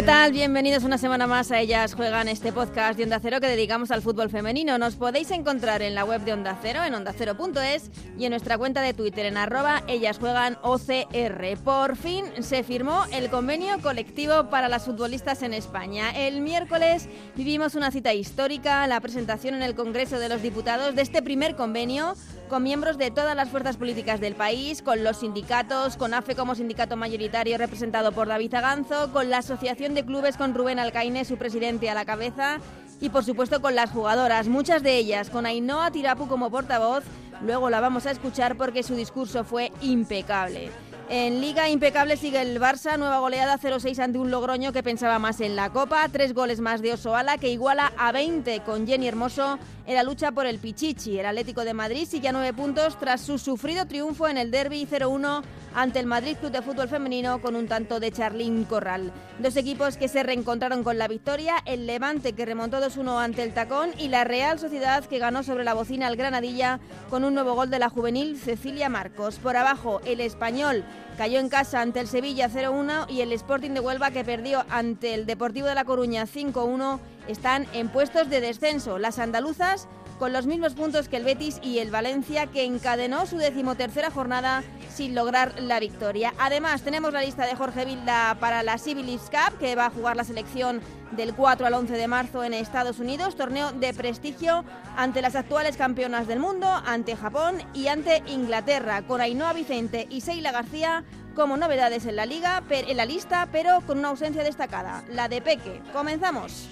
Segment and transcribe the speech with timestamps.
[0.00, 0.32] ¿Qué tal?
[0.32, 4.00] Bienvenidos una semana más a Ellas Juegan, este podcast de Onda Cero que dedicamos al
[4.00, 4.78] fútbol femenino.
[4.78, 8.80] Nos podéis encontrar en la web de Onda Cero, en ondacero.es y en nuestra cuenta
[8.80, 11.58] de Twitter en arroba Ellas Juegan OCR.
[11.62, 16.12] Por fin se firmó el convenio colectivo para las futbolistas en España.
[16.16, 21.02] El miércoles vivimos una cita histórica, la presentación en el Congreso de los Diputados de
[21.02, 22.14] este primer convenio
[22.50, 26.56] con miembros de todas las fuerzas políticas del país, con los sindicatos, con AFE como
[26.56, 31.38] sindicato mayoritario representado por David Aganzo, con la Asociación de Clubes con Rubén Alcaine, su
[31.38, 32.58] presidente a la cabeza,
[33.00, 37.04] y por supuesto con las jugadoras, muchas de ellas con Ainhoa Tirapu como portavoz.
[37.40, 40.70] Luego la vamos a escuchar porque su discurso fue impecable.
[41.12, 45.40] En Liga impecable sigue el Barça, nueva goleada 0-6 ante un Logroño que pensaba más
[45.40, 49.58] en la Copa, tres goles más de Osoala que iguala a 20 con Jenny Hermoso
[49.88, 51.18] en la lucha por el Pichichi.
[51.18, 54.86] El Atlético de Madrid sigue a nueve puntos tras su sufrido triunfo en el Derby
[54.86, 55.42] 0-1
[55.74, 59.10] ante el Madrid Club de Fútbol Femenino con un tanto de Charlín Corral.
[59.40, 63.52] Dos equipos que se reencontraron con la victoria, el Levante que remontó 2-1 ante el
[63.52, 67.54] Tacón y la Real Sociedad que ganó sobre la bocina al Granadilla con un nuevo
[67.54, 69.40] gol de la juvenil Cecilia Marcos.
[69.40, 70.84] Por abajo, el Español
[71.16, 75.14] Cayó en casa ante el Sevilla 0-1 y el Sporting de Huelva que perdió ante
[75.14, 76.98] el Deportivo de La Coruña 5-1
[77.28, 78.98] están en puestos de descenso.
[78.98, 79.86] Las andaluzas
[80.20, 84.62] con los mismos puntos que el Betis y el Valencia, que encadenó su decimotercera jornada
[84.94, 86.34] sin lograr la victoria.
[86.38, 90.16] Además, tenemos la lista de Jorge Vilda para la Civilis Cup, que va a jugar
[90.16, 94.62] la selección del 4 al 11 de marzo en Estados Unidos, torneo de prestigio
[94.94, 100.20] ante las actuales campeonas del mundo, ante Japón y ante Inglaterra, con Ainhoa Vicente y
[100.20, 101.02] Seila García
[101.34, 105.40] como novedades en la liga, en la lista, pero con una ausencia destacada, la de
[105.40, 105.80] Peque.
[105.94, 106.68] Comenzamos.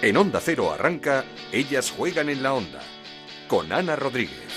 [0.00, 2.80] En Onda Cero arranca Ellas juegan en la onda
[3.48, 4.47] con Ana Rodríguez.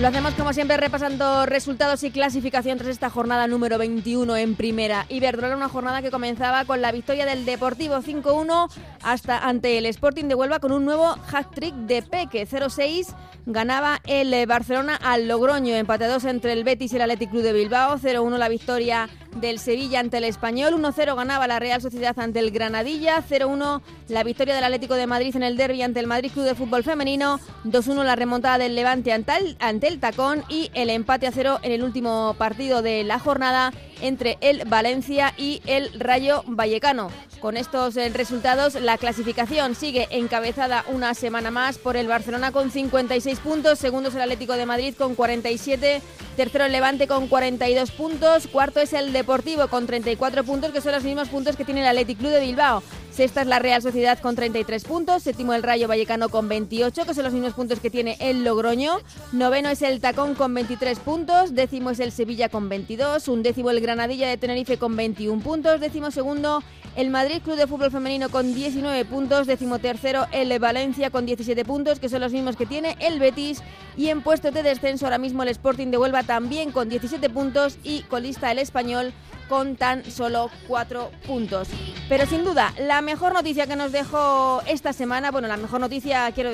[0.00, 5.06] Lo hacemos como siempre repasando resultados y clasificación tras esta jornada número 21 en primera.
[5.08, 8.70] Iberdrola, una jornada que comenzaba con la victoria del Deportivo 5-1
[9.02, 12.46] hasta ante el Sporting de Huelva con un nuevo hat-trick de Peque.
[12.46, 13.12] 0-6
[13.46, 17.98] ganaba el Barcelona al Logroño, empatados entre el Betis y el Athletic Club de Bilbao,
[17.98, 22.50] 0-1 la victoria del Sevilla ante el Español, 1-0 ganaba la Real Sociedad ante el
[22.50, 26.44] Granadilla, 0-1 la victoria del Atlético de Madrid en el derby ante el Madrid Club
[26.44, 29.32] de Fútbol Femenino, 2-1 la remontada del Levante ante
[29.86, 34.38] el, Tacón y el empate a cero en el último partido de la jornada entre
[34.40, 37.10] el Valencia y el Rayo Vallecano.
[37.40, 42.70] Con estos eh, resultados, la clasificación sigue encabezada una semana más por el Barcelona con
[42.70, 46.02] 56 puntos, segundo es el Atlético de Madrid con 47,
[46.36, 50.92] tercero el Levante con 42 puntos, cuarto es el Deportivo con 34 puntos, que son
[50.92, 52.82] los mismos puntos que tiene el Atlético Club de Bilbao.
[53.18, 57.14] Sexta es la Real Sociedad con 33 puntos, séptimo el Rayo Vallecano con 28, que
[57.14, 59.00] son los mismos puntos que tiene el Logroño.
[59.32, 63.70] Noveno es el Tacón con 23 puntos, décimo es el Sevilla con 22, un décimo
[63.70, 66.62] el Granadilla de Tenerife con 21 puntos, décimo segundo
[66.94, 71.64] el Madrid Club de Fútbol Femenino con 19 puntos, décimo tercero el Valencia con 17
[71.64, 73.62] puntos, que son los mismos que tiene el Betis.
[73.96, 77.78] Y en puesto de descenso ahora mismo el Sporting de Huelva también con 17 puntos
[77.82, 79.14] y colista el Español
[79.48, 81.68] con tan solo cuatro puntos.
[82.10, 86.30] Pero sin duda, la mejor noticia que nos dejó esta semana, bueno, la mejor noticia
[86.32, 86.50] quiero,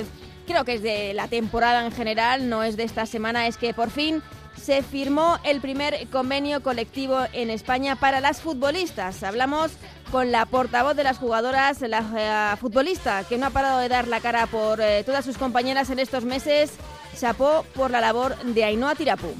[0.47, 3.73] creo que es de la temporada en general, no es de esta semana, es que
[3.73, 4.23] por fin
[4.59, 9.23] se firmó el primer convenio colectivo en España para las futbolistas.
[9.23, 9.71] Hablamos
[10.11, 14.07] con la portavoz de las jugadoras, la eh, futbolista, que no ha parado de dar
[14.07, 16.71] la cara por eh, todas sus compañeras en estos meses.
[17.19, 19.33] Chapó por la labor de Ainhoa Tirapú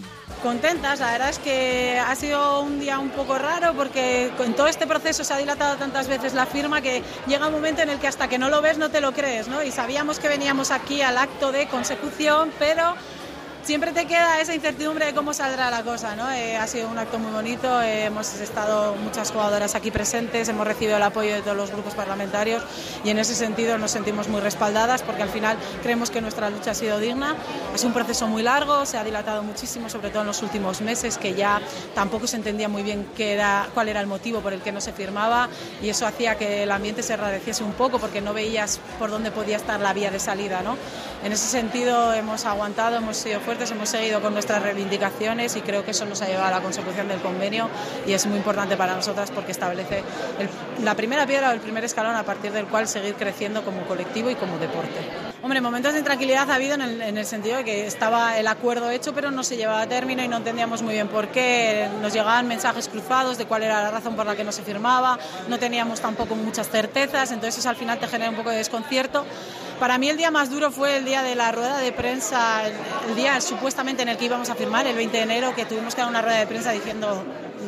[0.45, 0.99] contentas.
[0.99, 4.85] La verdad es que ha sido un día un poco raro porque con todo este
[4.85, 8.07] proceso se ha dilatado tantas veces la firma que llega un momento en el que
[8.07, 9.63] hasta que no lo ves no te lo crees, ¿no?
[9.63, 12.93] Y sabíamos que veníamos aquí al acto de consecución, pero
[13.65, 16.15] siempre te queda esa incertidumbre de cómo saldrá la cosa.
[16.15, 16.31] ¿no?
[16.31, 20.67] Eh, ha sido un acto muy bonito, eh, hemos estado muchas jugadoras aquí presentes, hemos
[20.67, 22.63] recibido el apoyo de todos los grupos parlamentarios
[23.03, 26.71] y en ese sentido nos sentimos muy respaldadas porque al final creemos que nuestra lucha
[26.71, 27.35] ha sido digna.
[27.73, 30.81] Ha sido un proceso muy largo, se ha dilatado muchísimo, sobre todo en los últimos
[30.81, 31.59] meses, que ya
[31.95, 34.79] tampoco se entendía muy bien qué era, cuál era el motivo por el que no
[34.79, 35.49] se firmaba
[35.81, 39.31] y eso hacía que el ambiente se enradeciese un poco porque no veías por dónde
[39.31, 40.61] podía estar la vía de salida.
[40.61, 40.77] ¿no?
[41.23, 45.85] En ese sentido hemos aguantado, hemos sido fuertes hemos seguido con nuestras reivindicaciones y creo
[45.85, 47.69] que eso nos ha llevado a la consecución del convenio
[48.05, 50.03] y es muy importante para nosotras porque establece
[50.83, 54.29] la primera piedra o el primer escalón a partir del cual seguir creciendo como colectivo
[54.29, 54.99] y como deporte.
[55.41, 59.13] Hombre, momentos de intranquilidad ha habido en el, sentido de que estaba el acuerdo hecho,
[59.13, 61.87] pero no se llevaba a término y no entendíamos muy bien por qué.
[62.01, 65.17] Nos llegaban mensajes cruzados de cuál era la razón por la que no se firmaba,
[65.47, 69.25] no teníamos tampoco muchas certezas, entonces eso al final te genera un poco de desconcierto.
[69.79, 73.15] Para mí el día más duro fue el día de la rueda de prensa, el,
[73.15, 76.01] día supuestamente en el que íbamos a firmar, el 20 de enero, que tuvimos que
[76.01, 77.23] dar una rueda de prensa diciendo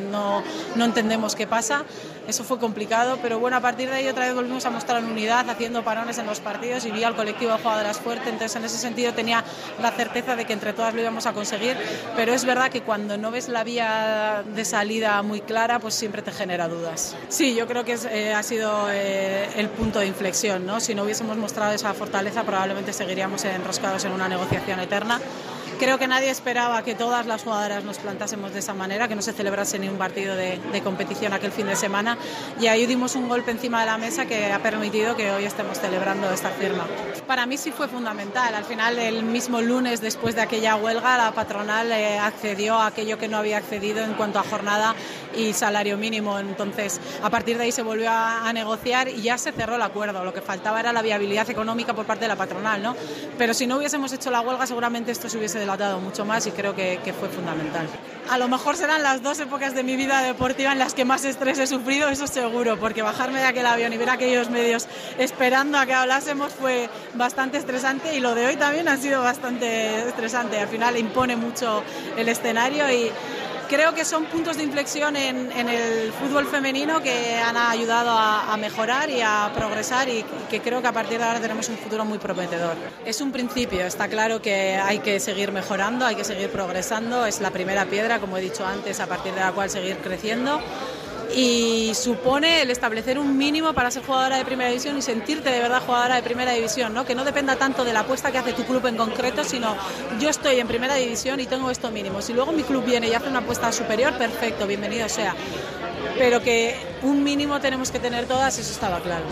[0.09, 0.41] no,
[0.75, 1.83] no entendemos qué pasa.
[2.27, 5.49] Eso fue complicado, pero bueno, a partir de ahí otra vez volvimos a mostrar unidad,
[5.49, 8.77] haciendo parones en los partidos y vi al colectivo de jugadoras fuerte, entonces en ese
[8.77, 9.45] sentido tenía
[9.81, 11.77] la certeza de que entre todas lo íbamos a conseguir,
[12.15, 16.21] pero es verdad que cuando no ves la vía de salida muy clara, pues siempre
[16.21, 17.15] te genera dudas.
[17.29, 20.81] Sí, yo creo que eh, ha sido eh, el punto de inflexión, ¿no?
[20.81, 25.21] Si no hubiésemos mostrado esa fortaleza, probablemente seguiríamos enroscados en una negociación eterna.
[25.79, 29.21] Creo que nadie esperaba que todas las jugadoras nos plantásemos de esa manera, que no
[29.21, 32.17] se celebrase ni un partido de, competición aquel fin de semana
[32.59, 35.79] y ahí dimos un golpe encima de la mesa que ha permitido que hoy estemos
[35.79, 36.87] celebrando esta firma.
[37.27, 38.55] Para mí sí fue fundamental.
[38.55, 43.19] Al final, el mismo lunes después de aquella huelga, la patronal eh, accedió a aquello
[43.19, 44.95] que no había accedido en cuanto a jornada
[45.35, 46.39] y salario mínimo.
[46.39, 50.23] Entonces, a partir de ahí se volvió a, negociar y ya se cerró el acuerdo.
[50.23, 52.95] Lo que faltaba era la viabilidad económica por parte de la patronal, ¿no?
[53.37, 56.51] Pero si no hubiésemos hecho la huelga, seguramente esto se hubiese dilatado mucho más y
[56.51, 57.87] creo que, que fue fundamental.
[58.29, 61.25] A lo mejor serán las dos épocas de mi vida deportiva en las que más
[61.25, 64.87] estrés he sufrido, eso seguro, porque bajarme de aquel avión y ver aquellos medios
[65.17, 70.07] esperando a que hablásemos fue bastante estresante y lo de hoy también ha sido bastante
[70.07, 70.57] estresante.
[70.57, 71.83] Al final impone mucho
[72.17, 73.11] el escenario y
[73.67, 79.09] creo que son puntos de inflexión en, el fútbol femenino que han ayudado a, mejorar
[79.09, 82.17] y a progresar y que creo que a partir de ahora tenemos un futuro muy
[82.17, 82.75] prometedor.
[83.05, 87.39] Es un principio, está claro que hay que seguir mejorando, hay que seguir progresando, es
[87.39, 90.59] la primera piedra, como he dicho antes, a partir de la cual seguir creciendo
[91.35, 95.59] y supone el establecer un mínimo para ser jugadora de primera división y sentirte de
[95.59, 97.05] verdad jugadora de primera división, ¿no?
[97.05, 99.75] que no dependa tanto de la apuesta que hace tu club en concreto, sino
[100.19, 102.21] yo estoy en primera división y tengo esto mínimo.
[102.21, 105.35] Si luego mi club viene y hace una apuesta superior, perfecto, bienvenido sea.
[106.17, 109.25] Pero que un mínimo tenemos que tener todas, eso estaba claro.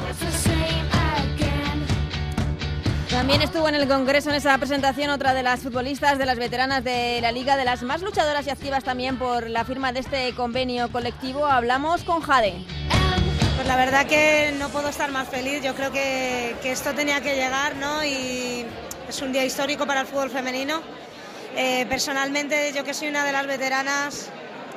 [3.15, 6.83] También estuvo en el Congreso en esa presentación otra de las futbolistas, de las veteranas
[6.83, 10.35] de la Liga, de las más luchadoras y activas también por la firma de este
[10.35, 11.45] convenio colectivo.
[11.45, 12.53] Hablamos con Jade.
[13.55, 15.63] Pues la verdad que no puedo estar más feliz.
[15.63, 18.03] Yo creo que, esto tenía que llegar, ¿no?
[18.03, 18.65] Y
[19.07, 20.81] es un día histórico para el fútbol femenino.
[21.55, 24.29] Eh, personalmente, yo que soy una de las veteranas,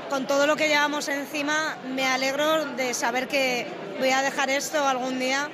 [0.09, 3.67] con todo lo que llevamos encima, me alegro de saber que
[3.99, 5.51] voy a dejar esto algún día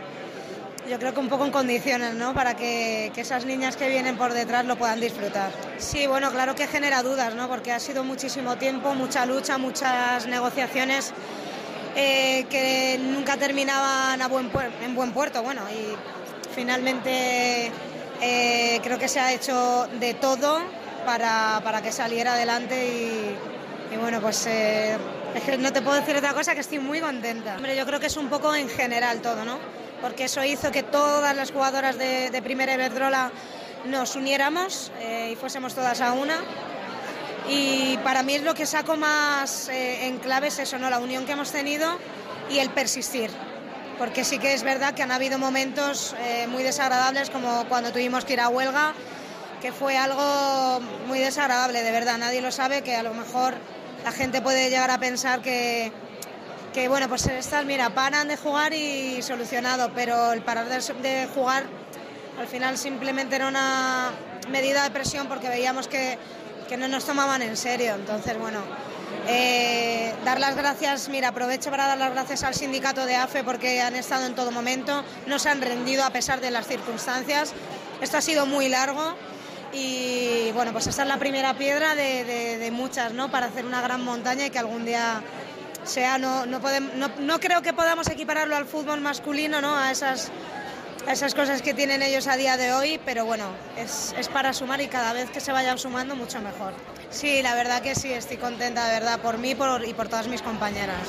[0.88, 2.34] yo creo que un poco en condiciones, ¿no?
[2.34, 5.50] Para que, esas niñas que vienen por detrás lo puedan disfrutar.
[5.78, 7.48] Sí, bueno, claro que genera dudas, ¿no?
[7.48, 11.12] Porque ha sido muchísimo tiempo, mucha lucha, muchas negociaciones
[11.96, 14.50] eh, que nunca terminaban a buen
[14.82, 15.42] en buen puerto.
[15.42, 15.96] Bueno, y
[16.54, 17.70] finalmente
[18.20, 20.60] eh, creo que se ha hecho de todo
[21.06, 23.36] para, que saliera adelante
[23.90, 24.46] y, bueno, pues...
[24.46, 24.96] Eh,
[25.58, 27.56] no te puedo decir otra cosa que estoy muy contenta.
[27.56, 29.58] Hombre, yo creo que es un poco en general todo, ¿no?
[30.04, 33.32] Porque eso hizo que todas las jugadoras de, Primera Iberdrola
[33.86, 36.36] nos uniéramos eh, y fuésemos todas a una.
[37.48, 40.90] Y para mí es lo que saco más eh, en clave es eso, ¿no?
[40.90, 41.98] la unión que hemos tenido
[42.50, 43.30] y el persistir.
[43.96, 48.26] Porque sí que es verdad que han habido momentos eh, muy desagradables, como cuando tuvimos
[48.26, 48.92] que ir a huelga,
[49.62, 52.18] que fue algo muy desagradable, de verdad.
[52.18, 53.54] Nadie lo sabe, que a lo mejor
[54.04, 55.92] la gente puede llegar a pensar que,
[56.74, 61.62] que bueno, pues estas, mira, paran de jugar y solucionado, pero el parar de, jugar
[62.38, 64.10] al final simplemente era una
[64.50, 66.18] medida de presión porque veíamos que,
[66.76, 67.94] no nos tomaban en serio.
[67.94, 68.58] Entonces, bueno,
[69.28, 73.80] eh, dar las gracias, mira, aprovecho para dar las gracias al sindicato de AFE porque
[73.80, 77.52] han estado en todo momento, no se han rendido a pesar de las circunstancias.
[78.00, 79.14] Esto ha sido muy largo
[79.72, 82.24] y bueno, pues esta es la primera piedra de,
[82.58, 83.30] de muchas, ¿no?
[83.30, 85.22] Para hacer una gran montaña y que algún día
[85.86, 89.76] sea, no, no, podemos, no, no, creo que podamos equipararlo al fútbol masculino, ¿no?
[89.76, 90.30] a, esas,
[91.08, 94.80] esas cosas que tienen ellos a día de hoy, pero bueno, es, es para sumar
[94.80, 96.72] y cada vez que se vayan sumando mucho mejor.
[97.10, 100.26] Sí, la verdad que sí, estoy contenta de verdad por mí por, y por todas
[100.28, 101.06] mis compañeras.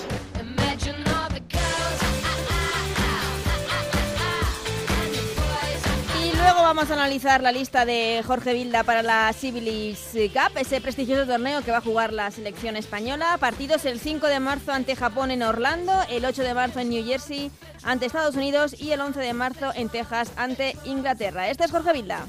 [6.46, 11.26] Luego vamos a analizar la lista de Jorge Vilda para la Civilis Cup, ese prestigioso
[11.26, 13.36] torneo que va a jugar la selección española.
[13.40, 17.04] Partidos el 5 de marzo ante Japón en Orlando, el 8 de marzo en New
[17.04, 17.50] Jersey
[17.82, 21.50] ante Estados Unidos y el 11 de marzo en Texas ante Inglaterra.
[21.50, 22.28] Este es Jorge Vilda.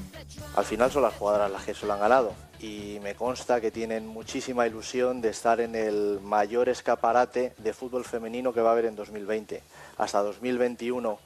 [0.55, 3.69] Al final son las jugadoras las que se lo han ganado y me consta que
[3.69, 8.71] tienen muchísima ilusión de estar en el mayor escaparate de fútbol femenino que va a
[8.71, 9.61] haber en 2020.
[9.97, 11.19] Hasta 2021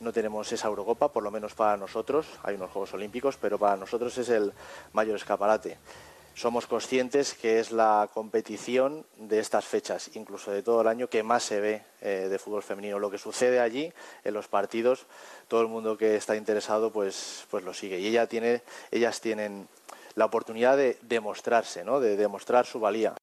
[0.00, 3.76] no tenemos esa Eurocopa, por lo menos para nosotros, hay unos Juegos Olímpicos, pero para
[3.76, 4.52] nosotros es el
[4.92, 5.78] mayor escaparate.
[6.34, 11.22] Somos conscientes que es la competición de estas fechas, incluso de todo el año, que
[11.22, 12.98] más se ve eh, de fútbol femenino.
[12.98, 13.90] Lo que sucede allí,
[14.22, 15.06] en los partidos,
[15.48, 18.00] todo el mundo que está interesado pues, pues lo sigue.
[18.00, 18.60] Y ella tiene,
[18.90, 19.66] ellas tienen
[20.14, 22.00] la oportunidad de demostrarse, ¿no?
[22.00, 23.14] de demostrar su valía.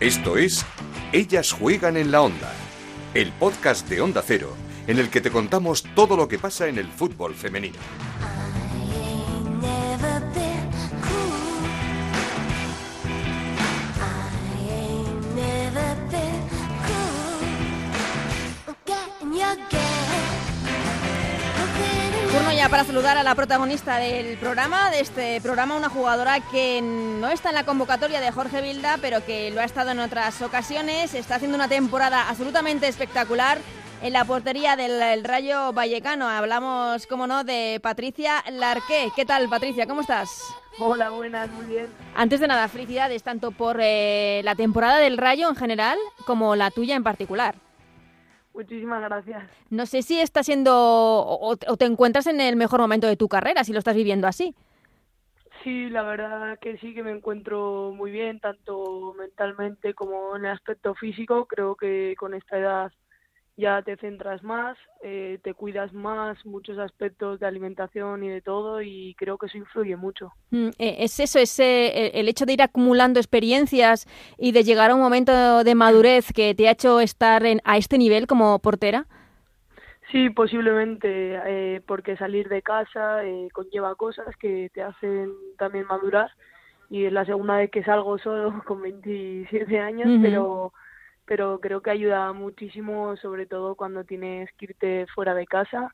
[0.00, 0.66] Esto es
[1.12, 2.52] Ellas juegan en la onda,
[3.16, 4.54] el podcast de Onda Cero,
[4.86, 7.78] en el que te contamos todo lo que pasa en el fútbol femenino.
[22.66, 27.28] Ya para saludar a la protagonista del programa, de este programa, una jugadora que no
[27.28, 31.14] está en la convocatoria de Jorge Vilda, pero que lo ha estado en otras ocasiones.
[31.14, 33.58] Está haciendo una temporada absolutamente espectacular
[34.02, 36.28] en la portería del Rayo Vallecano.
[36.28, 39.10] Hablamos, como no, de Patricia Larqué.
[39.14, 39.86] ¿Qué tal, Patricia?
[39.86, 40.42] ¿Cómo estás?
[40.78, 41.86] Hola, buenas, muy bien.
[42.14, 46.70] Antes de nada, felicidades tanto por eh, la temporada del Rayo en general como la
[46.70, 47.54] tuya en particular.
[48.56, 49.44] Muchísimas gracias.
[49.68, 53.64] No sé si está siendo o, te encuentras en el mejor momento de tu carrera,
[53.64, 54.54] si lo estás viviendo así.
[55.62, 60.52] Sí, la verdad que sí que me encuentro muy bien, tanto mentalmente como en el
[60.52, 61.44] aspecto físico.
[61.44, 62.92] Creo que con esta edad
[63.56, 68.82] ya te centras más, eh, te cuidas más, muchos aspectos de alimentación y de todo,
[68.82, 70.32] y creo que eso influye mucho.
[70.50, 74.06] Mm, eh, es eso, es el hecho de ir acumulando experiencias
[74.38, 77.78] y de llegar a un momento de madurez que te ha hecho estar en, a
[77.78, 79.06] este nivel como portera.
[80.12, 81.08] Sí, posiblemente,
[81.46, 83.22] eh, porque salir de casa
[83.52, 86.30] conlleva cosas que te hacen también madurar,
[86.90, 90.72] y es la segunda vez que salgo solo con 27 años, pero
[91.26, 95.92] pero creo que ayuda muchísimo, sobre todo cuando tienes que irte fuera de casa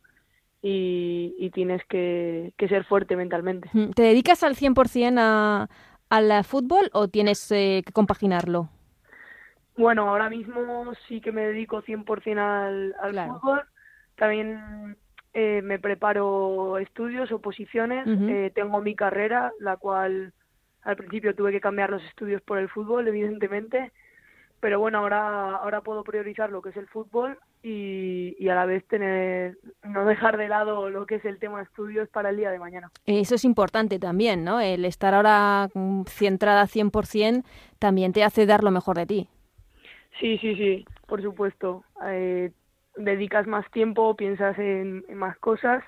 [0.60, 3.68] y, tienes que, ser fuerte mentalmente.
[3.94, 5.68] ¿Te dedicas al 100% a,
[6.08, 8.68] al fútbol o tienes eh, que compaginarlo?
[9.76, 13.62] Bueno, ahora mismo sí que me dedico 100% al, al fútbol.
[14.16, 14.96] También
[15.34, 18.06] eh, me preparo estudios, oposiciones.
[18.06, 20.34] eh, tengo mi carrera, la cual
[20.82, 23.92] al principio tuve que cambiar los estudios por el fútbol, evidentemente
[24.62, 28.64] pero bueno, ahora, ahora puedo priorizar lo que es el fútbol y, y, a la
[28.64, 32.36] vez tener no dejar de lado lo que es el tema de estudios para el
[32.36, 32.88] día de mañana.
[33.04, 34.60] Eso es importante también, ¿no?
[34.60, 35.68] El estar ahora
[36.06, 37.42] centrada 100%
[37.80, 39.28] también te hace dar lo mejor de ti.
[40.20, 41.82] Sí, sí, sí, por supuesto.
[42.06, 42.52] Eh,
[42.96, 45.82] dedicas más tiempo, piensas en, en más cosas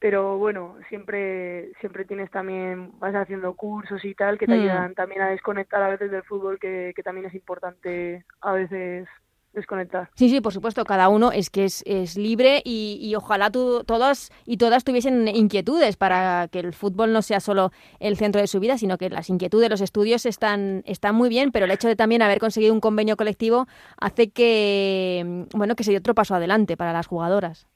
[0.00, 4.60] pero bueno, siempre siempre tienes también, vas haciendo cursos y tal que te mm.
[4.60, 9.06] ayudan también a desconectar a veces del fútbol, que, que también es importante a veces
[9.52, 10.08] desconectar.
[10.14, 13.84] Sí, sí, por supuesto, cada uno es que es, es libre y, y ojalá tú,
[13.84, 18.46] todos y todas tuviesen inquietudes para que el fútbol no sea solo el centro de
[18.46, 21.88] su vida, sino que las inquietudes, los estudios están, están muy bien, pero el hecho
[21.88, 23.66] de también haber conseguido un convenio colectivo
[23.98, 27.68] hace que, bueno, que se dé otro paso adelante para las jugadoras.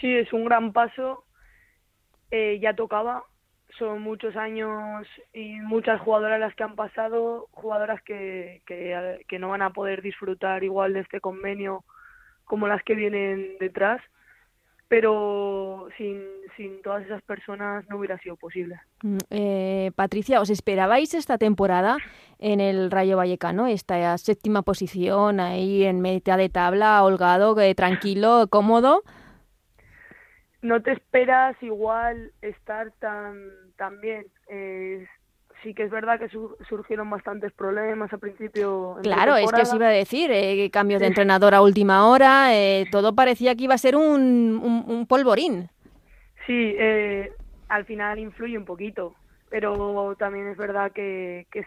[0.00, 1.24] Sí, es un gran paso
[2.32, 3.24] eh, ya tocaba.
[3.78, 9.62] Son muchos años y muchas jugadoras las que han pasado, jugadoras que, que, no van
[9.62, 11.84] a poder disfrutar igual de este convenio
[12.44, 14.00] como las que vienen detrás,
[14.88, 16.22] pero sin,
[16.56, 18.78] sin todas esas personas no hubiera sido posible.
[19.02, 21.96] Mm, eh, Patricia, ¿os esperabais esta temporada
[22.38, 28.48] en el Rayo Vallecano, esta séptima posición ahí en mitad de tabla, holgado, eh, tranquilo,
[28.50, 29.02] cómodo?
[30.62, 34.26] No te esperas igual estar tan, tan bien.
[34.48, 35.06] Eh,
[35.62, 36.28] sí que es verdad que
[36.68, 38.96] surgieron bastantes problemas al principio.
[39.02, 42.86] Claro, es que os iba a decir, eh, cambios de entrenador a última hora, eh,
[42.90, 45.68] todo parecía que iba a ser un, un, polvorín.
[46.46, 47.32] Sí, eh,
[47.68, 49.14] al final influye un poquito,
[49.50, 51.64] pero también es verdad que, que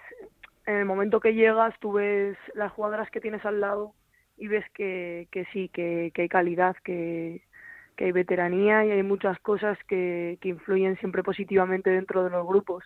[0.65, 3.93] en el momento que llegas tú ves las jugadoras que tienes al lado
[4.37, 7.41] y ves que, que sí, que, que hay calidad, que,
[7.95, 12.45] que hay veteranía y hay muchas cosas que, que influyen siempre positivamente dentro de los
[12.45, 12.83] grupos.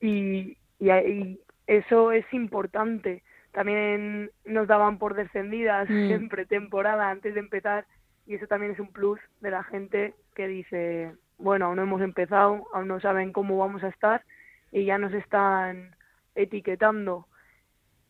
[0.00, 3.22] Y, y, eso es importante.
[3.52, 6.06] También nos daban por descendidas mm.
[6.06, 7.86] siempre temporada antes de empezar
[8.26, 12.02] y eso también es un plus de la gente que dice, bueno, aún no hemos
[12.02, 14.22] empezado, aún no saben cómo vamos a estar
[14.70, 15.94] y ya nos están
[16.34, 17.26] etiquetando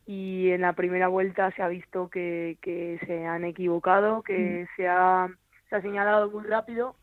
[0.06, 4.76] y en la primera vuelta se ha visto que, que se han equivocado, que mm.
[4.76, 5.28] se ha
[5.68, 6.96] se ha señalado muy rápido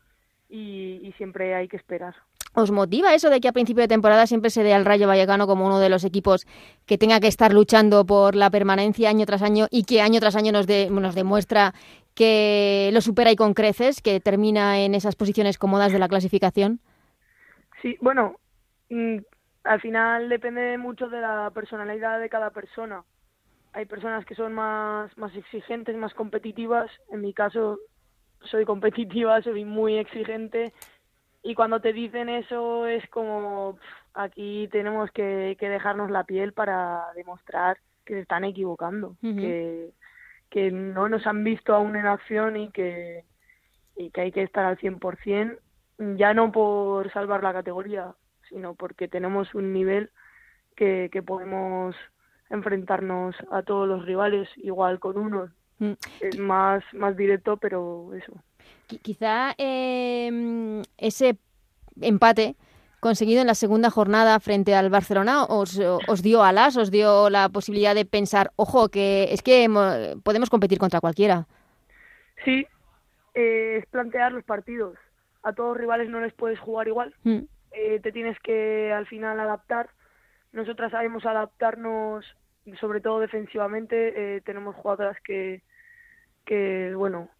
[0.48, 2.14] y, siempre hay que esperar.
[2.54, 5.46] ¿Os motiva eso de que a principio de temporada siempre se dé al Rayo Vallecano
[5.46, 6.46] como uno de los equipos
[6.86, 10.36] que tenga que estar luchando por la permanencia año tras año y que año tras
[10.36, 11.74] año nos, nos demuestra
[12.14, 16.80] que lo supera y con creces, que termina en esas posiciones cómodas de la clasificación?
[17.82, 18.36] Sí, bueno,
[18.88, 19.18] mm,
[19.64, 23.04] al final depende mucho de la personalidad de cada persona.
[23.74, 26.90] Hay personas que son más, más exigentes, más competitivas.
[27.10, 27.78] En mi caso,
[28.46, 30.72] soy competitiva, soy muy exigente
[31.42, 33.78] y cuando te dicen eso es como
[34.14, 39.90] aquí tenemos que, dejarnos la piel para demostrar que se están equivocando, que,
[40.50, 43.24] que no nos han visto aún en acción y que,
[43.96, 45.58] y que hay que estar al 100%,
[46.16, 48.14] ya no por salvar la categoría,
[48.48, 50.10] sino porque tenemos un nivel
[50.76, 51.96] que, que podemos
[52.50, 55.50] enfrentarnos a todos los rivales igual con uno.
[55.78, 55.92] Mm.
[56.20, 58.32] Es más, más directo, pero eso.
[59.02, 61.36] Quizá eh, ese
[62.00, 62.56] empate
[63.00, 67.48] conseguido en la segunda jornada frente al Barcelona os, os, dio alas, os dio la
[67.48, 69.68] posibilidad de pensar, ojo, que es que
[70.22, 71.46] podemos competir contra cualquiera.
[72.44, 72.66] Sí,
[73.34, 74.96] eh, es plantear los partidos.
[75.42, 77.14] A todos los rivales no les puedes jugar igual.
[77.22, 77.40] Mm.
[77.72, 79.90] Eh, te tienes que al final adaptar.
[80.52, 82.24] Nosotras sabemos adaptarnos,
[82.80, 84.36] sobre todo defensivamente.
[84.36, 85.62] Eh, tenemos jugadoras que,
[86.44, 87.30] que bueno,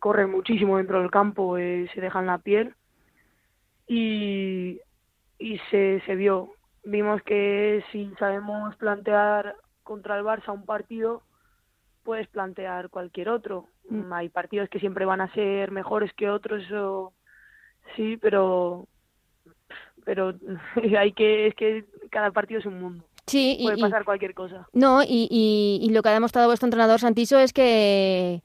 [0.00, 2.74] corren muchísimo dentro del campo, eh, se dejan la piel
[3.86, 4.80] y,
[5.38, 6.52] y se, se vio.
[6.84, 11.22] Vimos que si sabemos plantear contra el Barça un partido,
[12.04, 13.66] puedes plantear cualquier otro.
[13.88, 14.12] Mm.
[14.12, 17.12] Hay partidos que siempre van a ser mejores que otros, eso
[17.96, 18.86] sí, pero
[20.04, 20.34] pero
[20.98, 23.04] hay que es que cada partido es un mundo.
[23.26, 24.68] Sí, puede pasar cualquier cosa.
[24.72, 28.40] No, y, y, y, lo que ha demostrado vuestro entrenador Santiso es que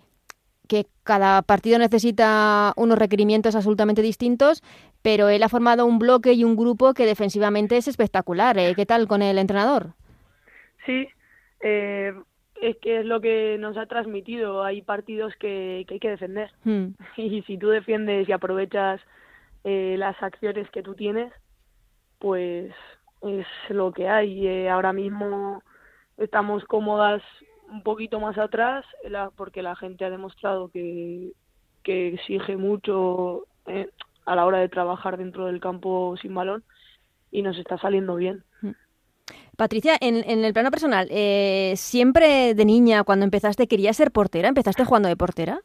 [0.71, 4.63] que cada partido necesita unos requerimientos absolutamente distintos,
[5.01, 8.57] pero él ha formado un bloque y un grupo que defensivamente es espectacular.
[8.57, 8.71] ¿eh?
[8.73, 9.95] ¿Qué tal con el entrenador?
[10.85, 11.09] Sí,
[11.59, 12.13] eh,
[12.61, 14.63] es que es lo que nos ha transmitido.
[14.63, 16.51] Hay partidos que, hay que defender.
[16.63, 16.93] Hmm.
[17.17, 19.01] Y si tú defiendes y aprovechas
[19.65, 21.33] eh, las acciones que tú tienes,
[22.17, 22.71] pues
[23.21, 24.67] es lo que hay.
[24.67, 25.63] ahora mismo
[26.17, 27.21] estamos cómodas
[27.69, 28.85] un poquito más atrás
[29.35, 31.31] porque la gente ha demostrado que,
[31.83, 33.89] que exige mucho eh,
[34.25, 36.63] a la hora de trabajar dentro del campo sin balón
[37.31, 38.43] y nos está saliendo bien.
[38.61, 38.71] Mm.
[39.55, 44.47] Patricia, en, en el plano personal, eh, ¿siempre de niña, cuando empezaste, querías ser portera?
[44.47, 45.61] ¿Empezaste jugando de portera?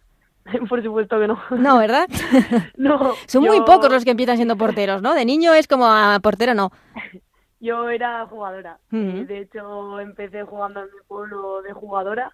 [0.69, 1.41] Por supuesto que no.
[1.51, 2.07] No, ¿verdad?
[2.77, 3.15] no.
[3.27, 5.15] Son muy pocos los que empiezan siendo porteros, ¿no?
[5.15, 6.71] De niño es como a portero, no.
[7.61, 8.79] Yo era jugadora.
[8.91, 12.33] De hecho, empecé jugando en mi pueblo de jugadora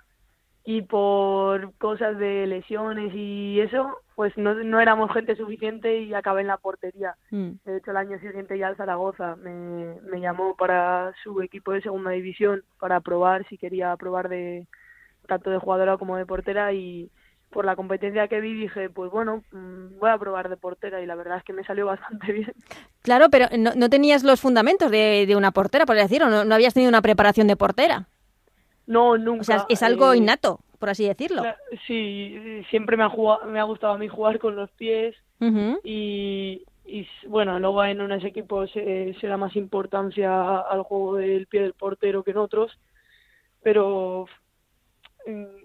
[0.64, 6.42] y por cosas de lesiones y eso, pues no, no éramos gente suficiente y acabé
[6.42, 7.16] en la portería.
[7.30, 7.52] Mm.
[7.64, 11.82] De hecho, el año siguiente ya el Zaragoza me, me llamó para su equipo de
[11.82, 14.66] segunda división para probar si quería probar de
[15.26, 17.10] tanto de jugadora como de portera y,
[17.52, 21.06] por la competencia que vi dije, pues bueno, mm, voy a probar de portera y
[21.06, 22.52] la verdad es que me salió bastante bien.
[23.02, 26.44] Claro, pero no, no tenías los fundamentos de, de, una portera, por decir, o no,
[26.44, 28.08] no, habías tenido una preparación de portera.
[28.86, 29.42] No, nunca.
[29.42, 31.42] O sea, es algo eh, innato, por así decirlo.
[31.86, 35.14] Sí, siempre me ha, jugado, me ha gustado a mí jugar con los pies
[35.84, 41.62] y, y, bueno, luego en unos equipos se, da más importancia al juego del pie
[41.62, 42.78] del portero que en otros,
[43.62, 44.26] pero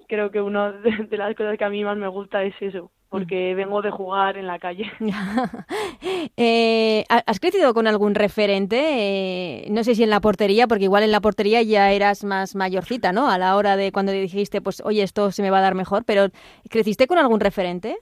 [0.07, 0.71] creo que una
[1.09, 3.57] de las cosas que a mí más me gusta es eso, porque mm.
[3.57, 4.91] vengo de jugar en la calle.
[6.37, 8.79] eh, ¿Has crecido con algún referente?
[8.79, 12.55] Eh, no sé si en la portería, porque igual en la portería ya eras más
[12.55, 13.29] mayorcita, ¿no?
[13.29, 16.03] A la hora de cuando dijiste, pues, oye, esto se me va a dar mejor,
[16.05, 16.27] pero
[16.69, 17.97] ¿creciste con algún referente?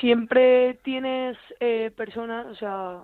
[0.00, 3.02] Siempre tienes eh, personas, o sea,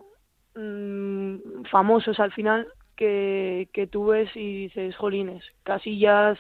[0.57, 2.67] mm, famosos al final
[2.99, 6.39] que, que tú ves y dices, jolines, casillas...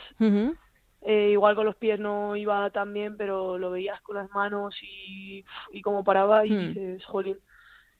[1.02, 4.76] Eh, igual con los pies no iba tan bien, pero lo veías con las manos
[4.82, 6.68] y, y cómo paraba y hmm.
[6.68, 7.38] dices, jolín.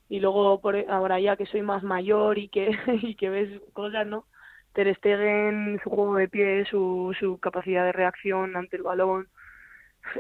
[0.09, 2.71] Y luego por, e, ahora ya que soy más mayor y que,
[3.03, 4.25] y que ves cosas, ¿no?
[4.73, 9.29] Ter Stegen, su juego de pies, su, su capacidad de reacción ante el balón.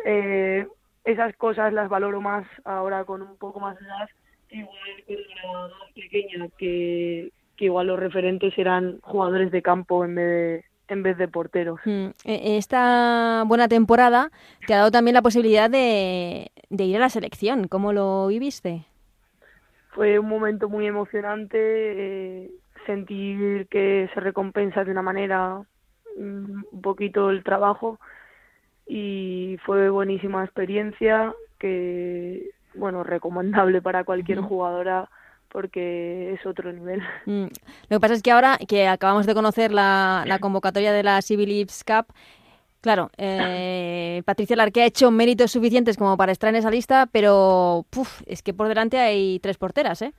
[0.04, 0.66] Eh,
[1.04, 4.08] esas cosas las valoro más ahora con un poco más de edad,
[4.50, 10.14] igual con una más pequeña, que, que igual los referentes eran jugadores de campo en
[10.14, 11.80] vez de, en vez de porteros.
[11.84, 14.30] Mm, e, esta buena temporada
[14.66, 17.66] te ha dado también la posibilidad de, ir a la selección.
[17.66, 18.84] ¿Cómo lo viviste?
[19.90, 22.50] Fue un momento muy emocionante, eh,
[22.86, 25.60] sentir que se recompensa de una manera
[26.16, 27.98] mm, un poquito el trabajo
[28.86, 35.10] y fue buenísima experiencia que bueno, recomendable para cualquier jugadora
[35.50, 37.02] porque es otro nivel.
[37.26, 37.48] Mm.
[37.88, 41.66] Lo que pasa es que ahora que acabamos de conocer la, convocatoria de la Civil
[41.86, 42.06] Cup,
[42.80, 47.84] claro, eh, Patricia Larque ha hecho méritos suficientes como para estar en esa lista, pero
[48.26, 50.12] es que por delante hay tres porteras, ¿eh?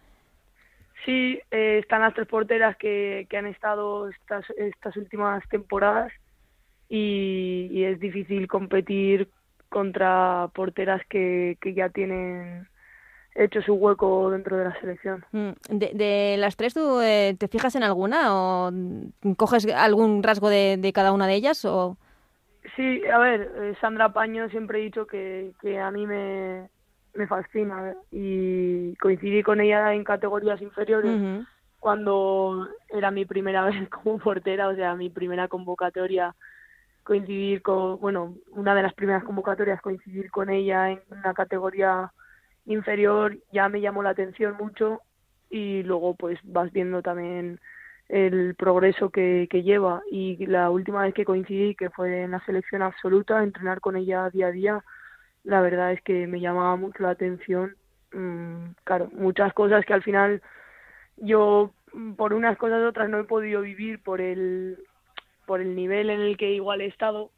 [1.06, 6.12] Sí, eh, están las tres porteras que, que han estado estas, estas últimas temporadas
[6.90, 9.30] y, y, es difícil competir
[9.70, 12.68] contra porteras que, que ya tienen
[13.36, 15.26] hecho su hueco dentro de la selección.
[15.32, 18.72] Mm, de, las tres, ¿tú eh, te fijas en alguna o
[19.38, 21.64] coges algún rasgo de, de, cada una de ellas?
[21.66, 21.98] o
[22.76, 26.70] Sí, a ver, eh, Sandra Paño siempre he dicho que, que a mí me,
[27.14, 31.46] me fascina y coincidí con ella en categorías inferiores
[31.80, 36.36] cuando era mi primera vez como portera, o sea, mi primera convocatoria
[37.04, 42.12] coincidir con, bueno, una de las primeras convocatorias coincidir con ella en una categoría
[42.70, 45.02] inferior ya me llamó la atención mucho
[45.50, 47.60] y luego pues vas viendo también
[48.08, 50.02] el progreso que, que lleva.
[50.10, 54.30] Y la última vez que coincidí que fue en la selección absoluta entrenar con ella
[54.30, 54.84] día a día
[55.44, 57.76] la verdad es que me llamaba mucho la atención.
[58.12, 60.42] Mm, claro muchas cosas que al final
[61.18, 61.72] yo
[62.18, 64.80] por unas cosas u otras no he podido vivir por el
[65.46, 67.32] por el nivel en el que igual he estado.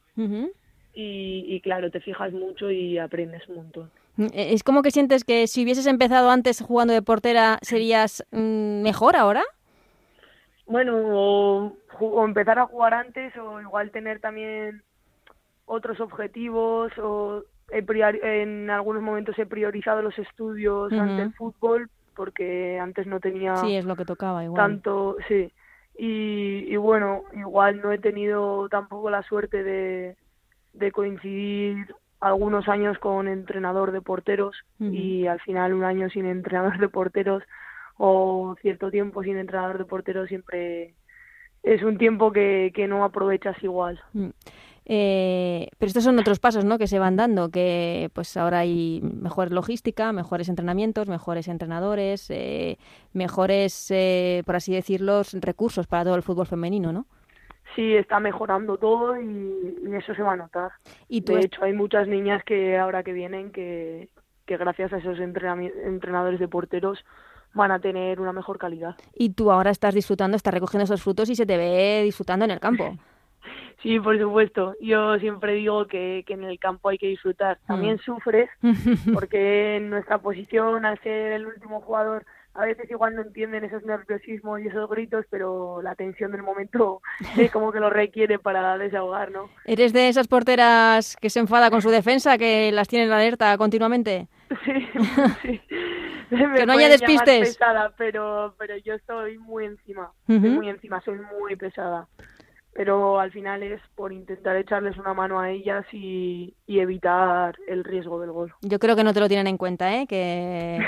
[0.93, 3.83] Y, y claro te fijas mucho y aprendes un montón.
[3.83, 4.00] Mm,
[4.33, 9.15] ¿Es como que sientes que si hubieses empezado antes jugando de portera serías mm, mejor
[9.15, 9.43] ahora?
[10.65, 14.83] Bueno, o, empezar a jugar antes o igual tener también
[15.65, 23.07] otros objetivos o en algunos momentos he priorizado los estudios ante el fútbol porque antes
[23.07, 24.61] no tenía sí es lo que tocaba igual.
[24.61, 25.51] tanto sí.
[25.97, 30.17] Y, y bueno igual no he tenido tampoco la suerte de,
[30.73, 36.77] de coincidir algunos años con entrenador de porteros y al final un año sin entrenador
[36.79, 37.43] de porteros
[37.97, 40.93] o cierto tiempo sin entrenador de porteros siempre
[41.63, 43.99] es un tiempo que, que no aprovechas igual.
[44.13, 44.29] Mm.
[44.85, 46.77] Eh, pero estos son otros pasos ¿no?
[46.77, 52.77] que se van dando, que pues ahora hay mejor logística, mejores entrenamientos, mejores entrenadores, eh,
[53.13, 57.05] mejores, eh, por así decirlo, recursos para todo el fútbol femenino, ¿no?
[57.75, 60.71] Sí está mejorando todo y, eso se va a notar.
[61.07, 64.09] ¿Y de hecho, hay muchas niñas que ahora que vienen que,
[64.45, 67.03] que gracias a esos entrenadores de porteros
[67.53, 68.95] van a tener una mejor calidad.
[69.13, 72.51] Y tú ahora estás disfrutando, estás recogiendo esos frutos y se te ve disfrutando en
[72.51, 72.97] el campo.
[73.81, 74.75] Sí, por supuesto.
[74.79, 77.57] Yo siempre digo que, que en el campo hay que disfrutar.
[77.65, 77.99] También mm.
[77.99, 78.47] sufres
[79.11, 83.83] porque en nuestra posición, al ser el último jugador, a veces igual no entienden esos
[83.83, 87.01] nerviosismos y esos gritos, pero la tensión del momento
[87.37, 89.49] es como que lo requiere para desahogar, ¿no?
[89.65, 94.27] ¿Eres de esas porteras que se enfada con su defensa, que las tienen alerta continuamente?
[94.65, 94.89] Sí,
[95.41, 95.61] sí.
[96.55, 97.57] que no haya despistes.
[97.57, 102.07] Pesada, pero, pero yo estoy muy encima, muy encima, soy muy pesada.
[102.73, 107.83] Pero al final es por intentar echarles una mano a ellas y, y evitar el
[107.83, 108.53] riesgo del gol.
[108.61, 110.07] Yo creo que no te lo tienen en cuenta, ¿eh?
[110.07, 110.79] Que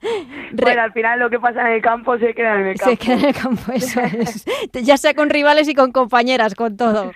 [0.52, 2.90] Bueno, al final lo que pasa en el campo se queda en el campo.
[2.90, 4.44] Se queda en el campo, eso es.
[4.72, 7.12] ya sea con rivales y con compañeras, con todo.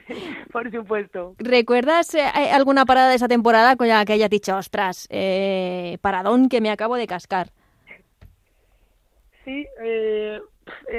[0.52, 1.34] Por supuesto.
[1.38, 2.22] ¿Recuerdas eh,
[2.52, 6.70] alguna parada de esa temporada con la que haya dicho, ostras, eh, paradón que me
[6.70, 7.48] acabo de cascar?
[9.44, 10.40] Sí, eh,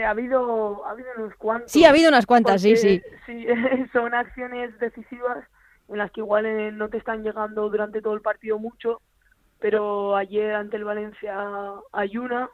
[0.04, 1.72] ha, habido, ha habido unos cuantos.
[1.72, 3.02] Sí, ha habido unas cuantas, sí, sí.
[3.26, 3.48] Sí,
[3.94, 5.46] son acciones decisivas
[5.88, 9.02] en las que igual no te están llegando durante todo el partido mucho,
[9.60, 11.36] pero ayer ante el Valencia
[11.92, 12.50] hay una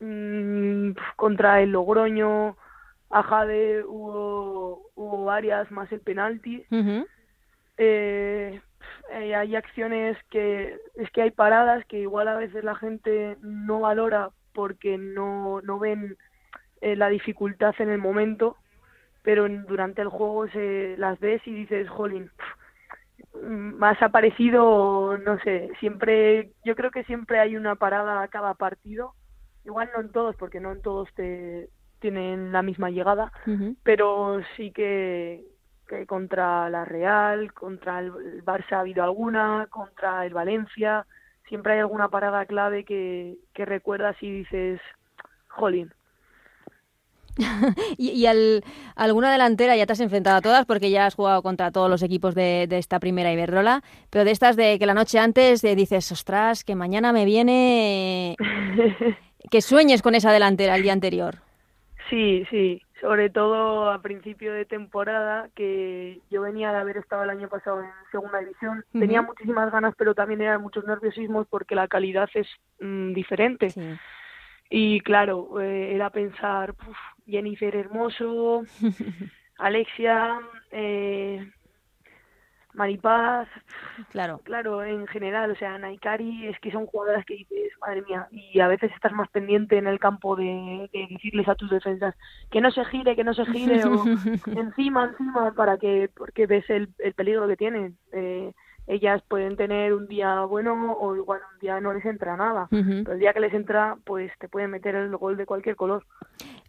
[0.00, 2.56] mm, contra el Logroño
[3.10, 6.64] a Jade hubo, hubo varias más el penalti.
[7.78, 8.60] Eh,
[9.10, 13.80] eh, hay acciones que es que hay paradas que igual a veces la gente no
[13.80, 16.16] valora porque no, no ven
[16.80, 18.56] eh, la dificultad en el momento
[19.22, 22.30] pero durante el juego se las ves y dices jolín
[23.40, 28.54] más ha parecido, no sé, siempre, yo creo que siempre hay una parada a cada
[28.54, 29.14] partido,
[29.64, 31.68] igual no en todos, porque no en todos te
[32.00, 33.32] tienen la misma llegada,
[33.84, 35.44] pero sí que,
[35.86, 41.06] que, contra la Real, contra el Barça ha habido alguna, contra el Valencia,
[41.48, 44.80] siempre hay alguna parada clave que, que recuerdas y dices,
[45.48, 45.92] jolín,
[47.98, 48.62] y, al,
[48.94, 52.02] alguna delantera ya te has enfrentado a todas porque ya has jugado contra todos los
[52.02, 56.64] equipos de, esta primera Iberdrola, pero de estas de que la noche antes dices, ostras,
[56.64, 58.36] que mañana me viene...
[59.50, 61.36] que sueñes con esa delantera el día anterior.
[62.08, 67.30] Sí, sí, sobre todo a principio de temporada, que yo venía de haber estado el
[67.30, 68.84] año pasado en segunda división.
[68.92, 72.46] Tenía muchísimas ganas, pero también eran muchos nerviosismos porque la calidad es
[72.80, 73.74] mm, diferente.
[74.70, 76.74] Y claro, eh, era pensar,
[77.26, 78.64] Jennifer Hermoso,
[79.58, 81.50] Alexia, eh,
[82.74, 83.48] Maripaz,
[84.10, 88.28] claro, claro, en general, o sea, Naikari es que son jugadoras que dices, madre mía,
[88.30, 92.14] y a veces estás más pendiente en el campo de, decirles a tus defensas
[92.50, 94.04] que no se gire, que no se gire, o
[94.56, 97.98] encima, encima, para que, porque ves el, el peligro que tienen.
[98.12, 98.52] Eh,
[98.86, 102.66] ellas pueden tener un día bueno o igual un día no les entra nada.
[102.70, 106.04] Pero el día que les entra, pues te pueden meter el gol de cualquier color.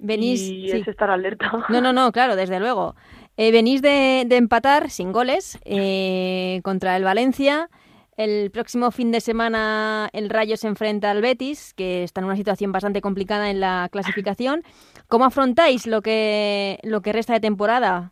[0.04, 1.50] Venís, y es estar alerta.
[1.70, 2.94] No, no, no, claro, desde luego.
[3.38, 7.70] Eh, venís de, empatar sin goles eh, contra el Valencia.
[8.18, 12.36] El próximo fin de semana el Rayo se enfrenta al Betis, que está en una
[12.36, 14.64] situación bastante complicada en la clasificación.
[15.08, 18.12] ¿Cómo afrontáis lo que, lo que resta de temporada?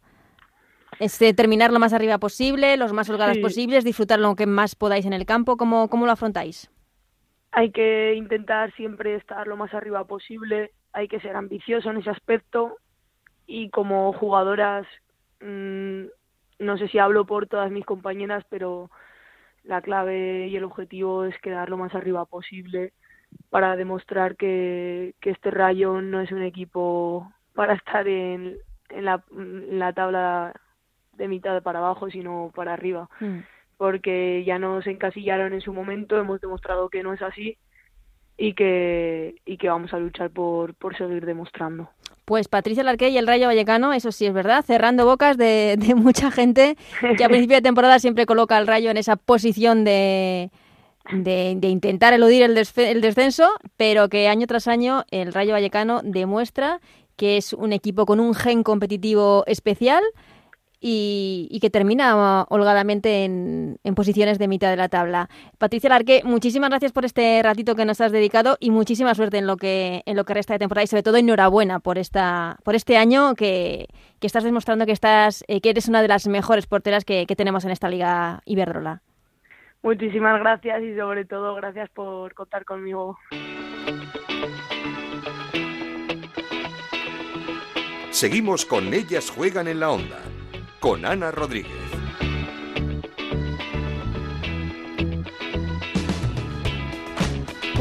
[0.98, 5.06] Es terminar lo más arriba posible, los más holgadas posibles, disfrutar lo que más podáis
[5.06, 5.58] en el campo.
[5.58, 6.72] ¿Cómo, ¿Cómo lo afrontáis?
[7.52, 12.10] Hay que intentar siempre estar lo más arriba posible, hay que ser ambicioso en ese
[12.10, 12.78] aspecto
[13.48, 14.88] y como jugadoras
[15.42, 16.06] Mm,
[16.60, 18.90] no sé si hablo por todas mis compañeras, pero
[19.64, 22.94] la clave y el objetivo es quedar lo más arriba posible
[23.50, 28.58] para demostrar que, este Rayo no es un equipo para estar en,
[28.90, 30.54] en, la, tabla
[31.14, 33.10] de mitad para abajo, sino para arriba.
[33.20, 33.40] Mm.
[33.78, 37.58] Porque ya nos encasillaron en su momento, hemos demostrado que no es así
[38.42, 41.90] y que, y que vamos a luchar por, por seguir demostrando.
[42.26, 46.32] Pues Patricia Larqué y el Rayo Vallecano, eso sí es verdad, cerrando bocas de, mucha
[46.32, 46.76] gente
[47.18, 50.50] que a principio de temporada siempre coloca al Rayo en esa posición de,
[51.12, 56.82] de, intentar eludir el, el descenso, pero que año tras año el Rayo Vallecano demuestra
[57.18, 60.04] que es un equipo con un gen competitivo especial
[60.84, 65.30] y, que termina holgadamente en, posiciones de mitad de la tabla.
[65.60, 69.46] Patricia Larque, muchísimas gracias por este ratito que nos has dedicado y muchísima suerte en
[69.46, 72.74] lo que, en lo que resta de temporada y sobre todo enhorabuena por, esta, por
[72.74, 73.88] este año que,
[74.22, 77.64] estás demostrando que, estás, eh, que eres una de las mejores porteras que, que tenemos
[77.64, 79.02] en esta Liga Iberdrola.
[79.84, 83.18] Muchísimas gracias y sobre todo gracias por contar conmigo.
[88.10, 90.20] Seguimos con Ellas Juegan en la Onda
[90.82, 91.91] con Ana Rodríguez.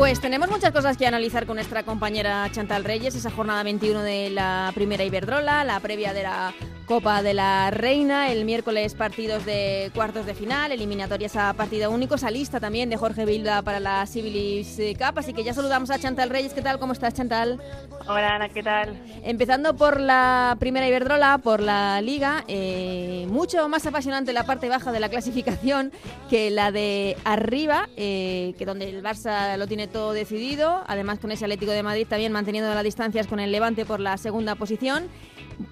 [0.00, 4.30] Pues tenemos muchas cosas que analizar con nuestra compañera Chantal Reyes, esa jornada 21 de
[4.30, 6.54] la primera Iberdrola, la previa de la
[6.90, 12.16] Copa de la Reina, el miércoles partidos de cuartos de final, eliminatorias a partido único,
[12.16, 16.00] esa lista también de Jorge Vilda para la Civilis Cup, así que ya saludamos a
[16.00, 16.80] Chantal Reyes, ¿qué tal?
[16.80, 17.60] ¿Cómo estás Chantal?
[18.08, 19.00] Hola Ana, ¿qué tal?
[19.22, 24.90] Empezando por la primera Iberdrola, por la Liga, eh, mucho más apasionante la parte baja
[24.90, 25.92] de la clasificación
[26.28, 31.32] que la de arriba, eh, que donde el Barça lo tiene todo decidido, además con
[31.32, 35.08] ese Atlético de Madrid también manteniendo las distancias con el Levante por la segunda posición.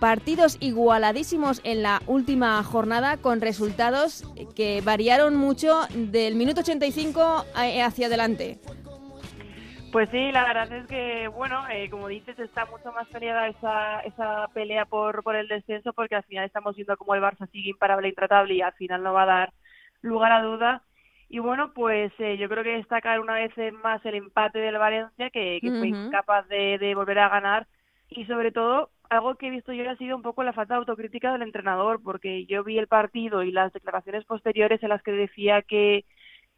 [0.01, 8.07] Partidos igualadísimos en la última jornada con resultados que variaron mucho del minuto 85 hacia
[8.07, 8.59] adelante.
[9.91, 14.01] Pues sí, la verdad es que, bueno, eh, como dices, está mucho más peleada esa,
[14.01, 17.71] esa pelea por, por el descenso porque al final estamos viendo como el Barça sigue
[17.71, 19.53] imparable e intratable y al final no va a dar
[20.03, 20.83] lugar a duda.
[21.29, 25.31] Y bueno, pues eh, yo creo que destacar una vez más el empate del Valencia,
[25.31, 27.67] que, fue incapaz de, de volver a ganar
[28.09, 30.79] y sobre todo algo que he visto yo ha sido un poco la falta de
[30.79, 35.13] autocrítica del entrenador, porque yo vi el partido y las declaraciones posteriores en las que
[35.13, 36.05] decía que,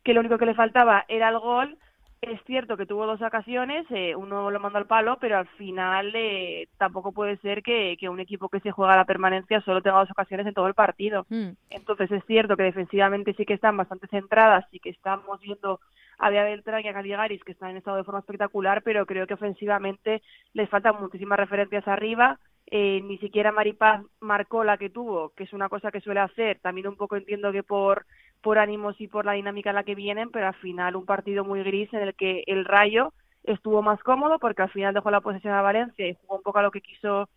[0.04, 1.78] que lo único que le faltaba era el gol.
[2.22, 6.12] Es cierto que tuvo dos ocasiones, eh, uno lo mandó al palo, pero al final
[6.14, 9.80] eh, tampoco puede ser que, que, un equipo que se juega a la permanencia solo
[9.80, 11.24] tenga dos ocasiones en todo el partido.
[11.30, 11.52] Mm.
[11.70, 15.80] Entonces es cierto que defensivamente sí que están bastante centradas y que estamos viendo
[16.20, 19.34] había Beltrán y a Caligaris que están en estado de forma espectacular, pero creo que
[19.34, 22.38] ofensivamente les faltan muchísimas referencias arriba.
[22.72, 26.60] Eh, ni siquiera Maripaz marcó la que tuvo, que es una cosa que suele hacer.
[26.60, 28.04] También un poco entiendo que por,
[28.42, 31.44] por ánimos y por la dinámica en la que vienen, pero al final un partido
[31.44, 33.12] muy gris en el que el Rayo
[33.44, 36.58] estuvo más cómodo porque al final dejó la posesión a Valencia y jugó un poco
[36.58, 37.28] a lo que quiso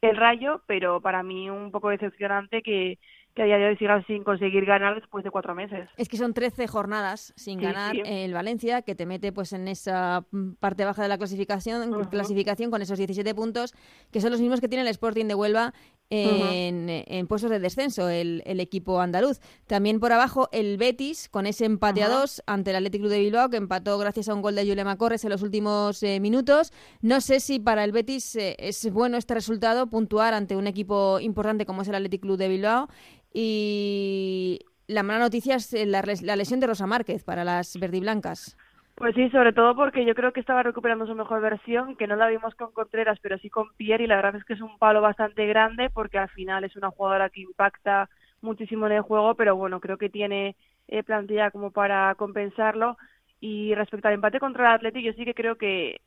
[0.00, 2.98] el Rayo, pero para mí un poco decepcionante que,
[3.34, 5.88] que a día de hoy sigan sin conseguir ganar después de cuatro meses.
[5.96, 10.24] Es que son 13 jornadas sin ganar el Valencia, que te mete pues en esa
[10.60, 13.74] parte baja de la clasificación, clasificación con esos 17 puntos,
[14.12, 15.72] que son los mismos que tiene el Sporting de Huelva
[16.10, 19.40] en, puestos de descenso el, equipo andaluz.
[19.66, 23.20] También por abajo el Betis con ese empate a dos ante el Athletic Club de
[23.20, 26.72] Bilbao que empató gracias a un gol de Julema Corres en los últimos eh, minutos.
[27.00, 31.20] No sé si para el Betis eh, es bueno este resultado puntuar ante un equipo
[31.20, 32.88] importante como es el Athletic Club de Bilbao
[33.32, 38.56] y la mala noticia es la, la lesión de Rosa Márquez para las verdiblancas.
[38.98, 42.16] Pues sí, sobre todo porque yo creo que estaba recuperando su mejor versión, que no
[42.16, 44.76] la vimos con Contreras, pero sí con Pierre, y la verdad es que es un
[44.76, 49.36] palo bastante grande porque al final es una jugadora que impacta muchísimo en el juego,
[49.36, 50.56] pero bueno, creo que tiene
[50.88, 52.98] eh, plantilla como para compensarlo.
[53.40, 56.00] Y respecto al empate contra el Atlético, yo sí que creo que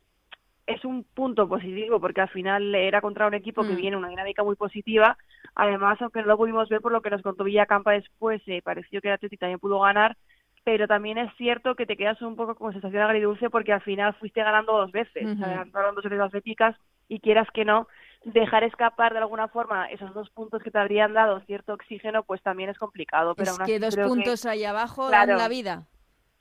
[0.68, 3.78] es un punto positivo porque al final era contra un equipo que mm.
[3.78, 5.18] viene una dinámica muy positiva.
[5.56, 9.00] Además, aunque no lo pudimos ver por lo que nos contó Villacampa después, eh, pareció
[9.00, 10.18] que el Atlético también pudo ganar,
[10.64, 14.14] pero también es cierto que te quedas un poco con sensación agridulce porque al final
[14.16, 15.94] fuiste ganando dos veces, uh -huh.
[15.96, 16.76] dos veces atléticas
[17.08, 17.88] y quieras que no,
[18.24, 22.42] dejar escapar de alguna forma esos dos puntos que te habrían dado cierto oxígeno, pues
[22.42, 23.36] también es complicado.
[23.36, 25.88] Pero es que dos puntos ahí abajo dan la vida.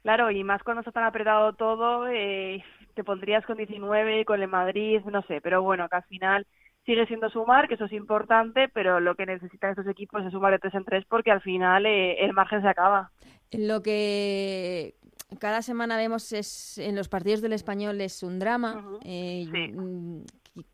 [0.02, 4.48] Claro, y más cuando está tan apretado todo, eh, te pondrías con 19, con el
[4.48, 6.46] Madrid, no sé, pero bueno, que al final
[6.86, 10.52] sigue siendo sumar, que eso es importante, pero lo que necesitan estos equipos es sumar
[10.52, 13.10] de tres en tres porque al final eh, el margen se acaba.
[13.52, 14.94] Lo que
[15.38, 18.84] cada semana vemos es en los partidos del español es un drama.
[19.04, 20.22] eh, mm,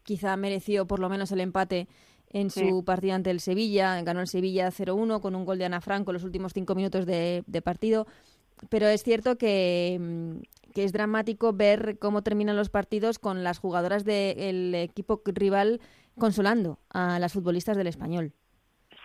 [0.03, 1.89] Quizá mereció por lo menos el empate
[2.31, 4.01] en su partido ante el Sevilla.
[4.03, 7.07] Ganó el Sevilla 0-1 con un gol de Ana Franco en los últimos cinco minutos
[7.07, 8.07] de, partido.
[8.71, 13.59] Pero es cierto que, mm, que, es dramático ver cómo terminan los partidos con las
[13.59, 15.81] jugadoras del equipo rival
[16.19, 18.33] consolando a las futbolistas del español.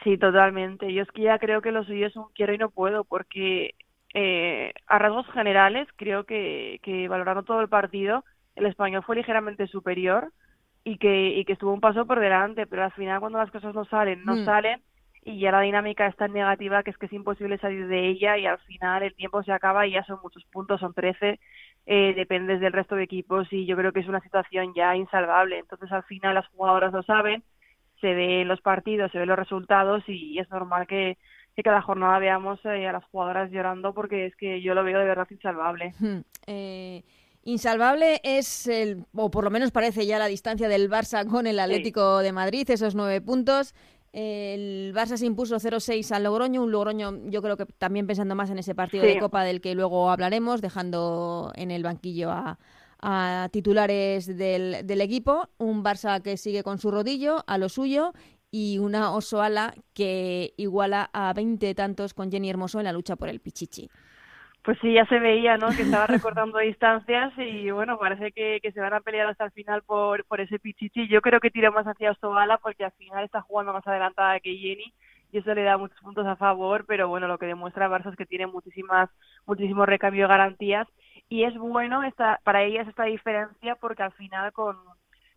[0.03, 0.91] Sí, totalmente.
[0.93, 3.75] Yo es que ya creo que lo suyo es un quiero y no puedo, porque
[4.13, 9.67] eh, a rasgos generales creo que, que valorando todo el partido, el español fue ligeramente
[9.67, 10.31] superior
[10.83, 13.75] y que, y que estuvo un paso por delante, pero al final cuando las cosas
[13.75, 14.45] no salen, no mm.
[14.45, 14.81] salen
[15.23, 18.37] y ya la dinámica es tan negativa que es que es imposible salir de ella
[18.37, 21.39] y al final el tiempo se acaba y ya son muchos puntos, son 13,
[21.85, 25.59] eh, dependes del resto de equipos y yo creo que es una situación ya insalvable.
[25.59, 27.43] Entonces al final las jugadoras lo saben,
[28.01, 31.17] se ve los partidos, se ven los resultados y es normal que,
[31.55, 34.99] que cada jornada veamos eh, a las jugadoras llorando porque es que yo lo veo
[34.99, 35.93] de verdad insalvable.
[36.01, 36.21] Hmm.
[36.47, 37.03] Eh,
[37.43, 41.59] insalvable es, el, o por lo menos parece ya la distancia del Barça con el
[41.59, 43.75] Atlético de Madrid, esos nueve puntos.
[44.11, 48.49] El Barça se impuso 0-6 al Logroño, un Logroño yo creo que también pensando más
[48.49, 52.57] en ese partido de Copa del que luego hablaremos, dejando en el banquillo a,
[53.01, 58.13] a titulares del, del equipo, un Barça que sigue con su rodillo, a lo suyo,
[58.51, 63.29] y una Osoala que iguala a veinte tantos con Jenny Hermoso en la lucha por
[63.29, 63.89] el Pichichi.
[64.63, 65.69] Pues sí, ya se veía, ¿no?
[65.69, 69.51] Que estaba recortando distancias y bueno, parece que, que, se van a pelear hasta el
[69.51, 71.07] final por, por ese Pichichi.
[71.07, 74.55] Yo creo que tira más hacia Osoala porque al final está jugando más adelantada que
[74.55, 74.93] Jenny
[75.31, 78.17] y eso le da muchos puntos a favor, pero bueno, lo que demuestra Barça es
[78.17, 79.09] que tiene muchísimas,
[79.45, 80.87] muchísimo recambio de garantías
[81.31, 84.75] y es bueno esta, para ellas esta diferencia porque al final con,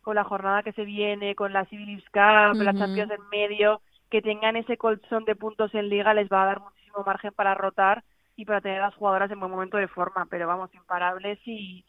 [0.01, 3.79] con la jornada que se viene, con la Civil Cup, las Champions en medio,
[4.09, 7.53] que tengan ese colchón de puntos en liga les va a dar muchísimo margen para
[7.53, 8.03] rotar
[8.35, 11.85] y para tener a las jugadoras en buen momento de forma, pero vamos, imparables y,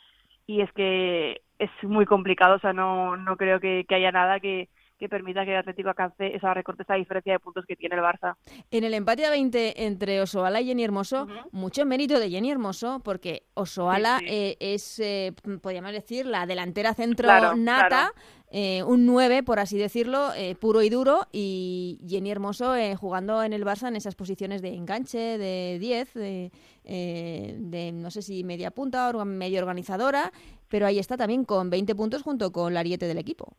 [0.47, 4.39] y es que es muy complicado, o sea, no, no creo que, que haya nada
[4.39, 7.97] que, que permita que el Atlético alcance esa recorte, esa diferencia de puntos que tiene
[7.97, 8.37] el Barça.
[8.71, 13.01] En el empate a 20 entre Osoala y Jenny Hermoso, mucho mérito de Jenny Hermoso,
[13.05, 18.13] porque Osoala eh, es, eh, podríamos decir, la delantera centro nata,
[18.51, 23.43] Eh, un 9, por así decirlo, eh, puro y duro, y Jenny Hermoso eh, jugando
[23.43, 26.53] en el Barça en esas posiciones de enganche, de 10, de,
[26.85, 30.33] de no sé si media punta o media organizadora,
[30.69, 33.57] pero ahí está también con 20 puntos junto con la ariete del equipo.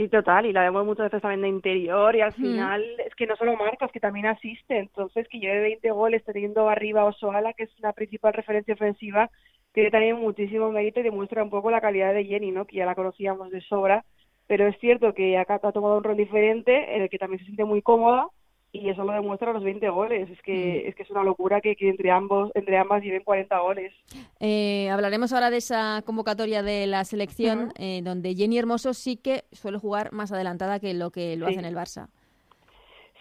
[0.00, 3.26] Sí, total, y la vemos muchas veces también de interior y al final es que
[3.26, 7.52] no solo marcas, que también asiste, entonces que lleve 20 goles teniendo arriba a Osoala,
[7.52, 9.30] que es la principal referencia ofensiva,
[9.74, 12.64] tiene también muchísimo mérito y demuestra un poco la calidad de Jenny, ¿no?
[12.64, 14.06] que ya la conocíamos de sobra,
[14.46, 17.44] pero es cierto que acá ha tomado un rol diferente en el que también se
[17.44, 18.28] siente muy cómoda
[18.72, 20.30] y eso lo demuestra los 20 goles.
[20.30, 23.58] Es que, es que es una locura que, que, entre ambos entre ambas lleven 40
[23.58, 23.92] goles.
[24.38, 27.72] Eh, hablaremos ahora de esa convocatoria de la selección, uh -huh.
[27.78, 31.52] eh, donde Jenny Hermoso sí que suele jugar más adelantada que lo que lo sí.
[31.52, 32.08] hace en el Barça.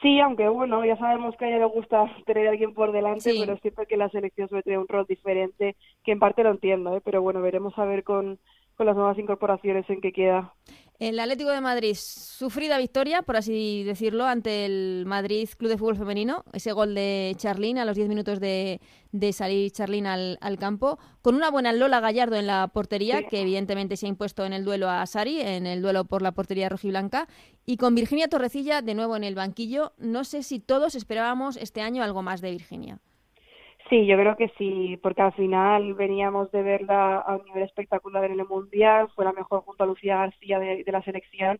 [0.01, 3.31] Sí, aunque bueno, ya sabemos que a ella le gusta tener a alguien por delante,
[3.31, 3.37] sí.
[3.39, 6.51] pero es cierto que la selección suele tener un rol diferente, que en parte lo
[6.51, 7.01] entiendo, ¿eh?
[7.03, 8.39] pero bueno, veremos a ver con,
[8.75, 10.53] con las nuevas incorporaciones en qué queda.
[10.99, 15.95] El Atlético de Madrid, sufrida victoria, por así decirlo, ante el Madrid Club de Fútbol
[15.95, 16.43] Femenino.
[16.51, 18.81] Ese gol de Charlín a los 10 minutos de,
[19.31, 20.99] salir Charlín al, campo.
[21.21, 24.65] Con una buena Lola Gallardo en la portería, que evidentemente se ha impuesto en el
[24.65, 27.29] duelo a Sari, en el duelo por la portería rojiblanca.
[27.65, 29.93] Y con Virginia Torrecilla de nuevo en el banquillo.
[29.99, 32.99] No sé si todos esperábamos este año algo más de Virginia.
[33.89, 38.23] Sí, yo creo que sí, porque al final veníamos de verla a un nivel espectacular
[38.25, 41.59] en el Mundial, fue la mejor junto a Lucía García de, la selección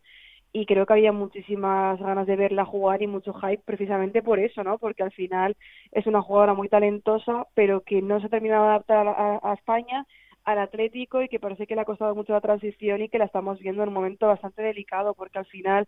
[0.54, 4.64] y creo que había muchísimas ganas de verla jugar y mucho hype precisamente por eso,
[4.64, 4.78] ¿no?
[4.78, 5.58] Porque al final
[5.92, 9.54] es una jugadora muy talentosa, pero que no se ha terminado de adaptar a, a
[9.56, 10.06] España,
[10.44, 13.26] al Atlético y que parece que le ha costado mucho la transición y que la
[13.26, 15.88] estamos viendo en un momento bastante delicado, porque al final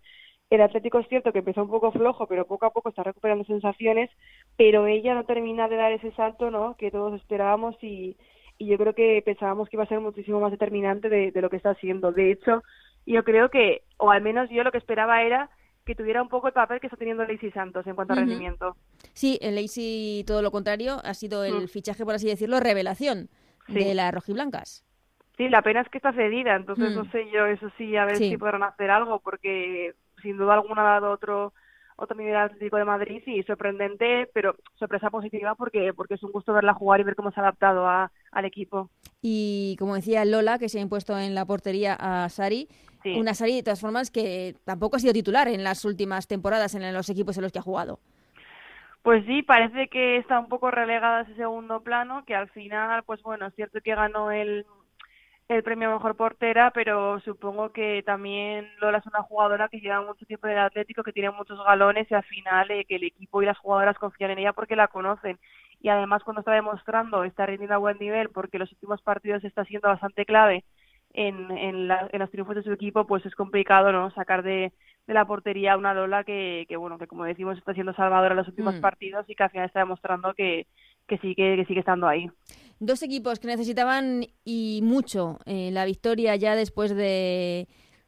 [0.51, 3.45] el Atlético es cierto que empezó un poco flojo, pero poco a poco está recuperando
[3.45, 4.09] sensaciones,
[4.57, 6.75] pero ella no termina de dar ese salto ¿no?
[6.77, 8.17] que todos esperábamos y,
[8.59, 11.71] yo creo que pensábamos que iba a ser muchísimo más determinante de, lo que está
[11.71, 12.11] haciendo.
[12.11, 12.61] De hecho,
[13.07, 15.49] yo creo que, o al menos yo lo que esperaba era
[15.83, 18.75] que tuviera un poco el papel que está teniendo Lacey Santos en cuanto a rendimiento.
[19.13, 21.67] Sí, en Lacey todo lo contrario, ha sido el mm.
[21.69, 23.29] fichaje, por así decirlo, revelación
[23.67, 24.85] de las rojiblancas.
[25.37, 27.11] Sí, la pena es que está cedida, entonces no mm.
[27.11, 30.99] sé yo, eso sí, a ver si podrán hacer algo, porque sin duda alguna ha
[30.99, 31.53] dado otro
[31.97, 36.53] otro nivel Atlético de Madrid y sorprendente, pero sorpresa positiva porque porque es un gusto
[36.53, 38.89] verla jugar y ver cómo se ha adaptado a, al equipo.
[39.21, 42.67] Y como decía Lola, que se ha impuesto en la portería a Sari,
[43.05, 46.91] una Sari de todas formas que tampoco ha sido titular en las últimas temporadas en
[46.93, 47.99] los equipos en los que ha jugado.
[49.03, 53.03] Pues sí, parece que está un poco relegada a ese segundo plano, que al final,
[53.03, 54.65] pues bueno, es cierto que ganó el,
[55.51, 60.25] el premio mejor portera, pero supongo que también Lola es una jugadora que lleva mucho
[60.25, 63.41] tiempo en el Atlético, que tiene muchos galones y al final eh, que el equipo
[63.41, 65.39] y las jugadoras confían en ella porque la conocen.
[65.81, 69.65] Y además cuando está demostrando, está rindiendo a buen nivel porque los últimos partidos está
[69.65, 70.63] siendo bastante clave
[71.13, 74.71] en, en, los triunfos de su equipo, pues es complicado no sacar de,
[75.07, 78.31] de la portería a una Lola que, que, bueno, que como decimos está siendo salvadora
[78.31, 78.81] en los últimos mm.
[78.81, 80.67] partidos y que al final está demostrando que,
[81.07, 82.29] que sigue, que sigue estando ahí.
[82.83, 87.67] Dos equipos que necesitaban y mucho eh, la victoria ya después de,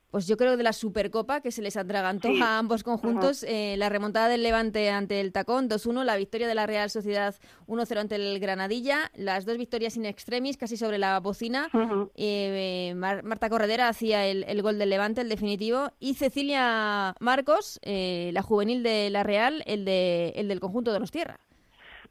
[0.09, 3.43] pues yo creo de la Supercopa que se les atragantó a ambos conjuntos.
[3.43, 7.35] Eh, la remontada del Levante ante el Tacón 2-1, la victoria de la Real Sociedad
[7.67, 11.69] 1-0 ante el Granadilla, las dos victorias in extremis casi sobre la bocina.
[12.15, 18.81] Eh, Marta Corredera hacía el, gol del Levante, el definitivo, y Cecilia Marcos, la juvenil
[18.81, 21.39] de la Real, el, de, el del conjunto de los Tierra.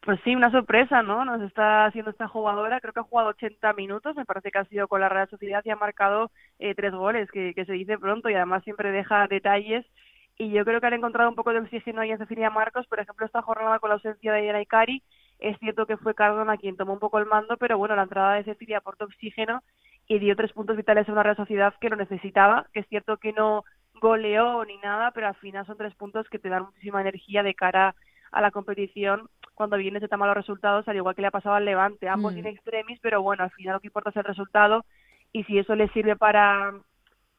[0.04, 1.24] Pues sí, una sorpresa, ¿no?
[1.24, 4.64] Nos está haciendo esta jugadora, creo que ha jugado 80 minutos, me parece que ha
[4.64, 8.28] sido con la Real Sociedad y ha marcado eh, tres goles, que, se dice pronto
[8.28, 9.86] y además siempre deja detalles.
[10.36, 12.98] Y yo creo que han encontrado un poco de oxígeno ahí en Cecilia Marcos, por
[12.98, 15.04] ejemplo, esta jornada con la ausencia de Ikari,
[15.38, 18.34] es cierto que fue Cardona quien tomó un poco el mando, pero bueno, la entrada
[18.34, 19.62] de Cecilia aportó oxígeno
[20.08, 23.18] y dio tres puntos vitales a una Real Sociedad que lo necesitaba, que es cierto
[23.18, 23.64] que no
[24.00, 27.54] goleó ni nada, pero al final son tres puntos que te dan muchísima energía de
[27.54, 27.94] cara
[28.32, 31.54] a la competición cuando vienes de tan malos resultados, al igual que le ha pasado
[31.54, 32.46] al Levante, ambos mm.
[32.46, 34.84] extremis, pero bueno, al final lo que importa es el resultado
[35.32, 36.72] y si eso le sirve para,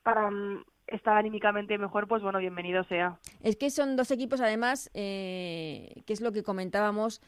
[0.03, 3.17] para mm, estar anímicamente mejor, pues bueno, bienvenido sea.
[3.41, 7.21] Es que son dos equipos, además, eh, que es lo que comentábamos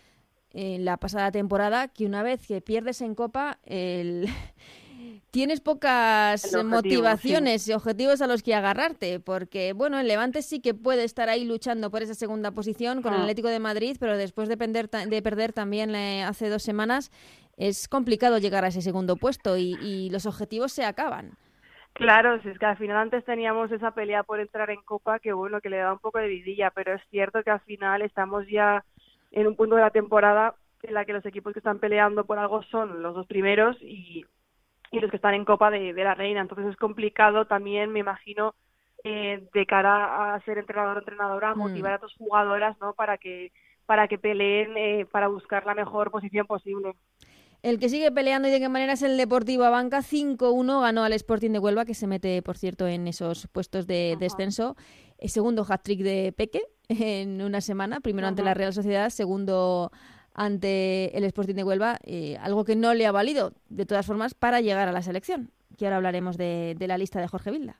[0.51, 4.27] en la pasada temporada, que una vez que pierdes en Copa, el,
[5.35, 10.73] tienes pocas motivaciones y objetivos a los que agarrarte, porque bueno, el Levante sí que
[10.73, 13.23] puede estar ahí luchando por esa segunda posición con el ah.
[13.23, 17.11] Atlético de Madrid, pero después de, perder, de perder también eh, hace dos semanas,
[17.57, 21.31] es complicado llegar a ese segundo puesto y, los objetivos se acaban.
[21.91, 25.33] Claro, si es que al final antes teníamos esa pelea por entrar en Copa que
[25.33, 28.47] bueno, que le da un poco de vidilla, pero es cierto que al final estamos
[28.47, 28.85] ya
[29.33, 32.39] en un punto de la temporada en la que los equipos que están peleando por
[32.39, 34.23] algo son los dos primeros y
[34.91, 36.41] y los que están en Copa de, la Reina.
[36.41, 38.55] Entonces es complicado también, me imagino,
[39.03, 41.57] eh, de cara a ser entrenador o entrenadora, mm.
[41.57, 42.93] motivar a tus jugadoras ¿no?
[42.93, 43.51] para que
[43.85, 46.95] para que peleen eh, para buscar la mejor posición posible.
[47.61, 50.01] El que sigue peleando y de qué manera es el Deportivo Abanca.
[50.01, 54.17] 5-1 ganó al Sporting de Huelva, que se mete, por cierto, en esos puestos de
[54.19, 54.75] descenso.
[55.17, 58.01] El segundo hat-trick de Peque en una semana.
[58.01, 59.91] Primero ante la Real Sociedad, segundo
[60.35, 64.33] ante el Sporting de Huelva, eh, algo que no le ha valido, de todas formas,
[64.33, 65.49] para llegar a la selección.
[65.77, 67.77] Que ahora hablaremos de, la lista de Jorge Vilda.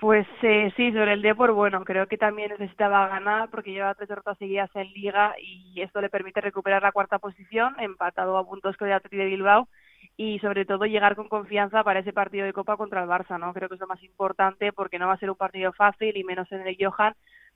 [0.00, 4.08] Pues eh, sí, sobre el Depor, bueno, creo que también necesitaba ganar porque lleva tres
[4.08, 8.76] derrotas seguidas en Liga y esto le permite recuperar la cuarta posición, empatado a puntos
[8.76, 9.68] con el Atleti de Bilbao
[10.16, 13.54] y sobre todo llegar con confianza para ese partido de Copa contra el Barça, ¿no?
[13.54, 16.24] Creo que es lo más importante porque no va a ser un partido fácil y
[16.24, 17.14] menos en el Johan,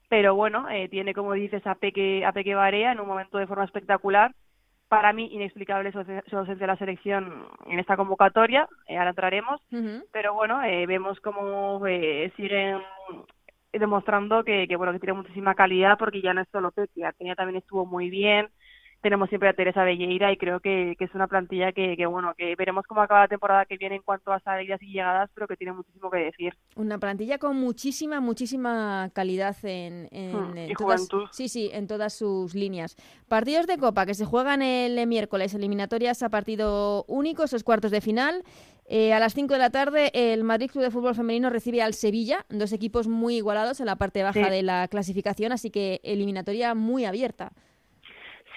[0.08, 3.46] pero bueno, eh, tiene como dices a Peque, a Peque Barea en un momento de
[3.46, 4.34] forma espectacular.
[4.88, 9.60] Para mí inexplicable su, ausencia de la selección en esta convocatoria, eh, ahora entraremos,
[10.12, 12.78] pero bueno, eh, vemos cómo eh, siguen
[13.70, 17.34] demostrando que, que, bueno que tiene muchísima calidad porque ya no es solo Pepe, tenía
[17.34, 18.48] también estuvo muy bien,
[19.00, 22.84] tenemos siempre a Teresa Belleira y creo que, es una plantilla que, bueno, que veremos
[22.86, 25.72] cómo acaba la temporada que viene en cuanto a salidas y llegadas, pero que tiene
[25.72, 26.54] muchísimo que decir.
[26.76, 32.96] Una plantilla con muchísima, muchísima calidad en, hmm, todas, sí, sí, en todas sus líneas.
[33.28, 38.00] Partidos de Copa que se juegan el miércoles, eliminatorias a partido único, esos cuartos de
[38.00, 38.42] final.
[38.90, 41.92] Eh, a las 5 de la tarde, el Madrid Club de Fútbol Femenino recibe al
[41.92, 46.74] Sevilla, dos equipos muy igualados en la parte baja de la clasificación, así que eliminatoria
[46.74, 47.52] muy abierta.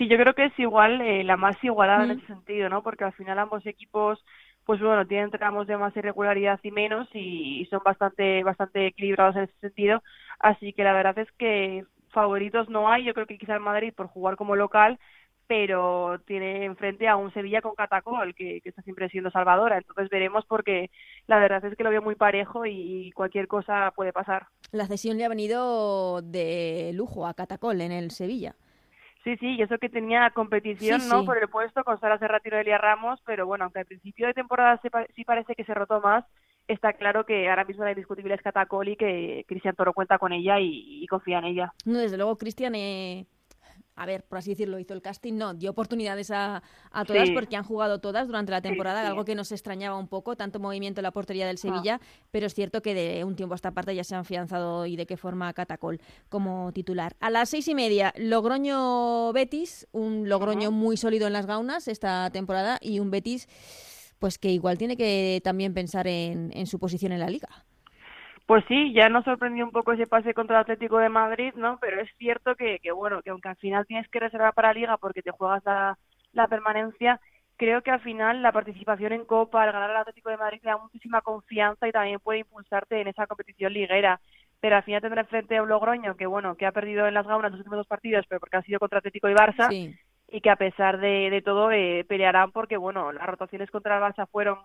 [0.02, 2.82] Sí, yo creo que es igual, eh, la más igualada en ese sentido, ¿no?
[2.82, 4.26] Porque al final ambos equipos,
[4.66, 9.44] pues bueno, tienen tramos de más irregularidad y menos y, son bastante, bastante equilibrados en
[9.44, 10.02] ese sentido.
[10.40, 13.04] Así que la verdad es que favoritos no hay.
[13.04, 14.98] Yo creo que quizá el Madrid por jugar como local,
[15.46, 19.78] pero tiene enfrente a un Sevilla con Catacol, que, que, está siempre siendo salvadora.
[19.78, 20.90] Entonces veremos porque
[21.28, 24.48] la verdad es que lo veo muy parejo y cualquier cosa puede pasar.
[24.72, 28.56] La cesión le ha venido de lujo a Catacol en el Sevilla.
[29.24, 31.26] Sí, sí, y eso que tenía competición, ¿no?
[31.26, 34.34] Por el puesto con Sara Serratiro y Elia Ramos, pero bueno, aunque al principio de
[34.34, 34.82] temporada
[35.16, 36.26] sí parece que se rotó más,
[36.68, 40.34] está claro que ahora mismo la indiscutible es Catacol y que Cristian Toro cuenta con
[40.34, 41.74] ella y, y confía en ella.
[41.86, 43.28] No, desde luego Cristian eh,
[44.02, 47.56] a ver, por así decirlo, hizo el casting, no, dio oportunidades a, a todas porque
[47.56, 51.04] han jugado todas durante la temporada, algo que nos extrañaba un poco, tanto movimiento en
[51.04, 54.04] la portería del Sevilla, pero es cierto que de un tiempo a esta parte ya
[54.04, 57.16] se han afianzado y de qué forma Catacol como titular.
[57.20, 62.32] A las seis y media, Logroño Betis, un Logroño muy sólido en las gaunas esta
[62.32, 63.48] temporada y un Betis
[64.18, 67.66] pues que igual tiene que también pensar en, en su posición en la liga.
[68.52, 71.78] Pues sí, ya nos sorprendió un poco ese pase contra el Atlético de Madrid, ¿no?
[71.80, 74.98] Pero es cierto que, que bueno, que aunque al final tienes que reservar para Liga
[74.98, 75.98] porque te juegas la,
[76.34, 77.22] la permanencia,
[77.56, 80.68] creo que al final la participación en Copa, al ganar al Atlético de Madrid, te
[80.68, 84.20] da muchísima confianza y también puede impulsarte en esa competición liguera.
[84.60, 87.26] Pero al final tendrá frente a un Logroño que, bueno, que ha perdido en las
[87.26, 89.96] gaunas los últimos dos partidos, pero porque ha sido contra Atlético y Barça.
[90.28, 94.04] Y que a pesar de, de todo eh, pelearán porque, bueno, las rotaciones contra el
[94.04, 94.58] Barça fueron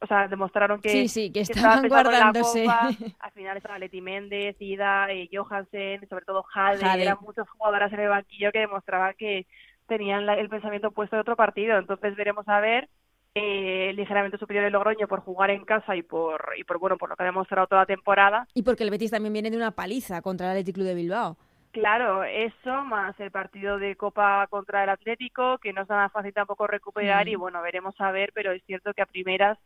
[0.00, 2.66] o sea, demostraron que, sí, sí, que, estaban guardándose.
[3.20, 8.00] Al final estaba Leti Méndez, Ida, eh, Johansen, sobre todo Jade, eran muchos jugadoras en
[8.00, 9.46] el banquillo que demostraban que
[9.86, 11.78] tenían el pensamiento puesto de otro partido.
[11.78, 12.88] Entonces veremos a ver
[13.34, 17.10] eh, ligeramente superior el Logroño por jugar en casa y por y por bueno por
[17.10, 18.46] lo que ha demostrado toda la temporada.
[18.54, 21.36] Y porque el Betis también viene de una paliza contra el Athletic Club de Bilbao.
[21.72, 26.32] Claro, eso más el partido de Copa contra el Atlético, que no es nada fácil
[26.32, 27.28] tampoco recuperar mm.
[27.28, 29.58] y bueno, veremos a ver, pero es cierto que a primeras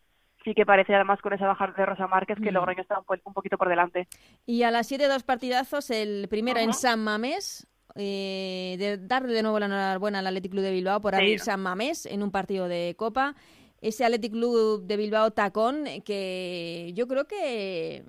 [0.45, 2.55] sí que parece además con esa baja de Rosa Márquez que mm.
[2.55, 4.09] Logroño está un, poquito por delante.
[4.47, 9.43] Y a las 7 dos partidazos, el primero en San Mamés, eh, de darle de
[9.43, 12.69] nuevo la enhorabuena al Athletic Club de Bilbao por abrir San Mamés en un partido
[12.69, 13.35] de Copa.
[13.81, 18.05] Ese Athletic Club de Bilbao tacón que yo creo que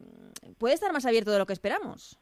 [0.60, 2.20] puede estar más abierto de lo que esperamos.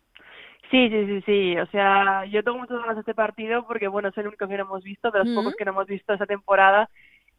[0.72, 1.58] Sí, sí, sí, sí.
[1.58, 4.56] O sea, yo tengo muchas ganas de este partido porque, bueno, es el único que
[4.56, 6.90] no hemos visto, de los pocos que no hemos visto esa temporada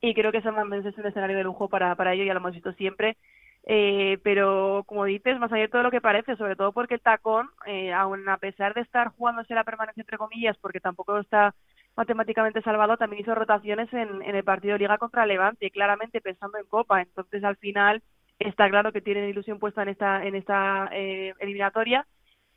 [0.03, 2.41] y creo que San Mamés es un escenario de lujo para, para ello, ya lo
[2.41, 3.17] hemos visto siempre.
[3.65, 7.01] Eh, pero como dices, más allá de todo lo que parece, sobre todo porque el
[7.01, 11.55] tacón, eh, aun a pesar de estar jugándose la permanencia entre comillas, porque tampoco está
[11.97, 16.59] matemáticamente salvado, también hizo rotaciones en, en el partido de Liga contra Levante, claramente pensando
[16.59, 17.01] en Copa.
[17.01, 18.03] Entonces, al final,
[18.41, 22.07] está claro que tienen ilusión puesta en esta, en esta eh, eliminatoria.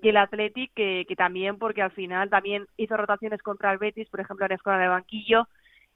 [0.02, 4.10] Y el Athletic, que, que también, porque al final también hizo rotaciones contra el Betis,
[4.10, 5.48] por ejemplo, en la escuela de banquillo,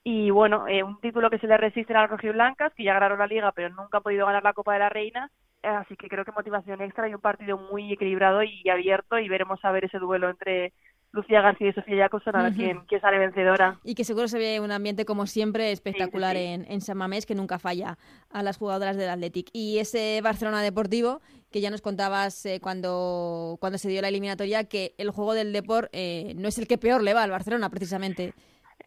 [0.03, 3.19] y bueno, eh, un título que se le resiste a las Blancas, que ya ganaron
[3.19, 5.29] la liga, pero nunca han podido ganar la Copa de la Reina.
[5.61, 9.19] Así que creo que motivación extra y un partido muy equilibrado y abierto.
[9.19, 10.71] Y veremos a ver ese duelo entre
[11.11, 13.79] Lucía García y Sofía Jacobson a ver quién, sale vencedora.
[13.83, 17.35] Y que seguro se ve un ambiente, como siempre, espectacular En, en San Mamés, que
[17.35, 17.97] nunca falla
[18.29, 19.49] a las jugadoras del Athletic.
[19.51, 21.19] Y ese Barcelona Deportivo,
[21.51, 25.51] que ya nos contabas eh, cuando, cuando se dio la eliminatoria, que el juego del
[25.51, 28.33] deporte eh, no es el que peor le va al Barcelona, precisamente.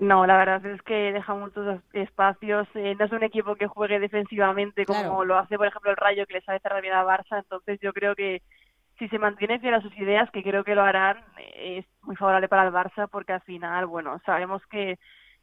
[0.03, 2.67] No, la verdad es que deja muchos espacios.
[2.75, 6.27] Eh, no es un equipo que juegue defensivamente como lo hace, por ejemplo, el Rayo,
[6.27, 7.39] que le sabe cerrar bien a Barça.
[7.39, 8.43] Entonces, yo creo que
[8.99, 12.17] si se mantiene fiel a sus ideas, que creo que lo harán, eh, es muy
[12.17, 14.99] favorable para el Barça, porque al final, bueno, sabemos que,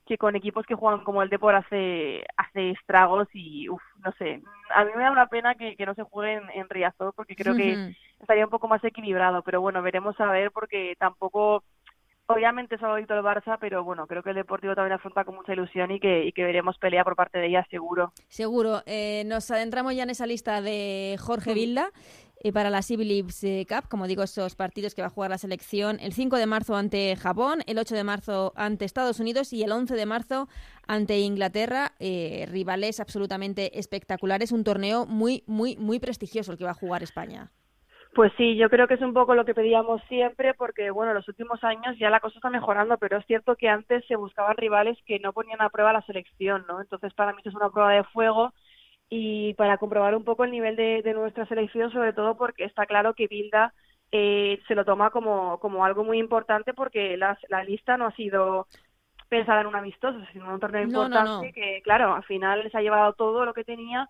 [0.05, 4.41] que con equipos que juegan como el Depor hace, hace estragos y, uff, no sé.
[4.75, 7.37] A mí me da una pena que, que no se juegue en, en Riazor, porque
[7.37, 9.41] creo que estaría un poco más equilibrado.
[9.41, 11.63] Pero bueno, veremos a ver, porque tampoco
[12.31, 15.53] Obviamente es favorito el Barça, pero bueno, creo que el Deportivo también afronta con mucha
[15.53, 18.13] ilusión y que, y que veremos pelea por parte de ella, seguro.
[18.27, 18.83] Seguro.
[18.85, 21.89] Eh, nos adentramos ya en esa lista de Jorge Vilda.
[22.41, 25.39] eh, para la Civil eh, Cup, como digo, esos partidos que va a jugar la
[25.39, 29.63] selección el 5 de marzo ante Japón, el 8 de marzo ante Estados Unidos y
[29.63, 30.47] el 11 de marzo
[30.85, 36.71] ante Inglaterra, eh, rivales absolutamente espectaculares, un torneo muy, muy, muy prestigioso el que va
[36.71, 37.51] a jugar España.
[38.13, 41.27] Pues sí, yo creo que es un poco lo que pedíamos siempre, porque bueno, los
[41.27, 44.97] últimos años ya la cosa está mejorando, pero es cierto que antes se buscaban rivales
[45.05, 46.81] que no ponían a prueba la selección, ¿no?
[46.81, 48.51] Entonces para mí esto es una prueba de fuego
[49.09, 53.13] y para comprobar un poco el nivel de, nuestra selección, sobre todo porque está claro
[53.13, 53.73] que Bilda
[54.11, 58.15] eh, se lo toma como, como algo muy importante porque la, la lista no ha
[58.15, 58.67] sido
[59.29, 62.81] pensada en un amistoso, sino en un torneo importante que, claro, al final les ha
[62.81, 64.09] llevado todo lo que tenía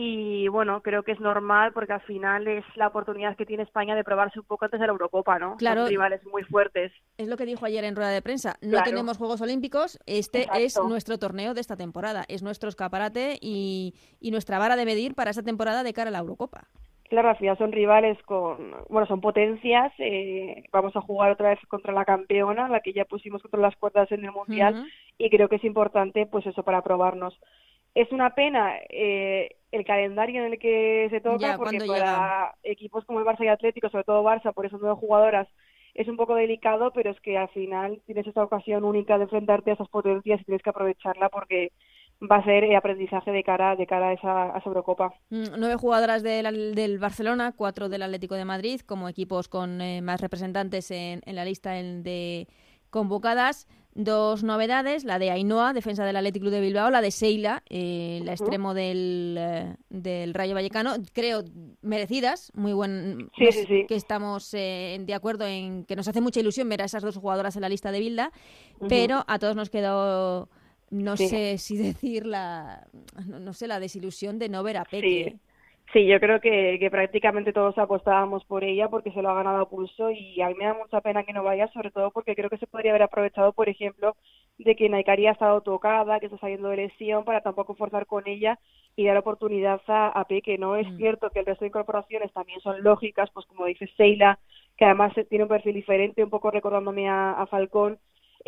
[0.00, 3.96] y bueno, creo que es normal porque al final es la oportunidad que tiene España
[3.96, 5.56] de probarse un poco antes de la Eurocopa, ¿no?
[5.56, 5.80] Claro.
[5.80, 6.92] Son rivales muy fuertes.
[7.16, 8.54] Es lo que dijo ayer en rueda de prensa.
[8.60, 13.96] No tenemos Juegos Olímpicos, este es nuestro torneo de esta temporada, es nuestro escaparate y,
[14.20, 16.68] y nuestra vara de medir para esta temporada de cara a la Eurocopa.
[17.08, 19.92] Claro, al final son rivales con, bueno, son potencias.
[19.98, 23.76] Eh, vamos a jugar otra vez contra la campeona, la que ya pusimos contra las
[23.76, 24.86] cuerdas en el mundial,
[25.16, 27.38] y creo que es importante, pues eso, para probarnos.
[27.94, 33.20] Es una pena eh, el calendario en el que se toca, porque para equipos como
[33.20, 35.48] el Barça y Atlético, sobre todo Barça, por esas nueve jugadoras,
[35.94, 39.70] es un poco delicado, pero es que al final tienes esta ocasión única de enfrentarte
[39.70, 41.72] a esas potencias y tienes que aprovecharla porque
[42.20, 45.14] va a ser aprendizaje de cara de cara a esa, a Eurocopa.
[45.30, 50.02] Mm, nueve jugadoras del, del, Barcelona, cuatro del Atlético de Madrid, como equipos con eh,
[50.02, 52.48] más representantes en, en la lista de
[52.90, 53.68] convocadas.
[53.94, 58.20] Dos novedades, la de Ainhoa, defensa del Atlético Club de Bilbao, la de Seila, eh,
[58.22, 61.42] la extremo del, eh, del, Rayo Vallecano, creo
[61.82, 63.86] merecidas, muy buen, sí, sí, sí.
[63.88, 67.16] que estamos eh, de acuerdo en que nos hace mucha ilusión ver a esas dos
[67.16, 68.30] jugadoras en la lista de Bilda,
[68.88, 70.48] pero a todos nos quedó
[70.90, 72.86] no sé si decir la
[73.26, 75.36] no, sé la desilusión de no ver a Peque.
[75.92, 79.62] Sí, yo creo que, que prácticamente todos apostábamos por ella porque se lo ha ganado
[79.62, 82.34] a pulso y a mí me da mucha pena que no vaya, sobre todo porque
[82.34, 84.14] creo que se podría haber aprovechado, por ejemplo,
[84.58, 88.28] de que Naikari ha estado tocada, que está saliendo de lesión, para tampoco forzar con
[88.28, 88.58] ella
[88.96, 90.58] y dar oportunidad a, a Peque.
[90.58, 90.96] No es mm.
[90.98, 94.38] cierto que el resto de incorporaciones también son lógicas, pues como dice Seila,
[94.76, 97.98] que además tiene un perfil diferente, un poco recordándome a, a Falcón,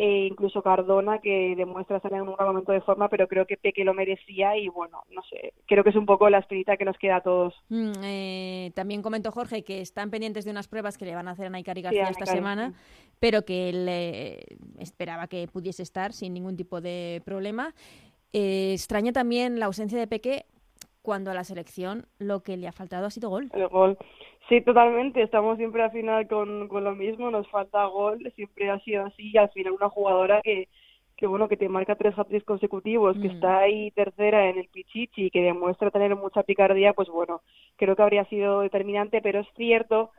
[0.01, 3.55] e incluso Cardona que demuestra estar en un gran momento de forma, pero creo que
[3.55, 6.85] Peque lo merecía y bueno, no sé, creo que es un poco la espirita que
[6.85, 7.53] nos queda a todos.
[7.69, 11.31] Mm, eh, también comentó Jorge que están pendientes de unas pruebas que le van a
[11.31, 12.73] hacer a Naikari García esta semana,
[13.19, 14.39] pero que él eh,
[14.79, 17.75] esperaba que pudiese estar sin ningún tipo de problema.
[18.33, 20.45] Eh, extraña también la ausencia de Peque
[21.03, 23.51] cuando a la selección lo que le ha faltado ha sido gol.
[23.53, 23.99] El gol.
[24.49, 25.21] Sí, totalmente.
[25.21, 27.31] Estamos siempre al final con, con lo mismo.
[27.31, 28.31] Nos falta gol.
[28.35, 29.31] Siempre ha sido así.
[29.31, 30.67] Y al final una jugadora que,
[31.15, 33.31] que bueno, que te marca tres hat consecutivos, que mm.
[33.31, 37.41] está ahí tercera en el Pichichi, que demuestra tener mucha picardía, pues bueno,
[37.77, 39.21] creo que habría sido determinante.
[39.21, 40.11] Pero es cierto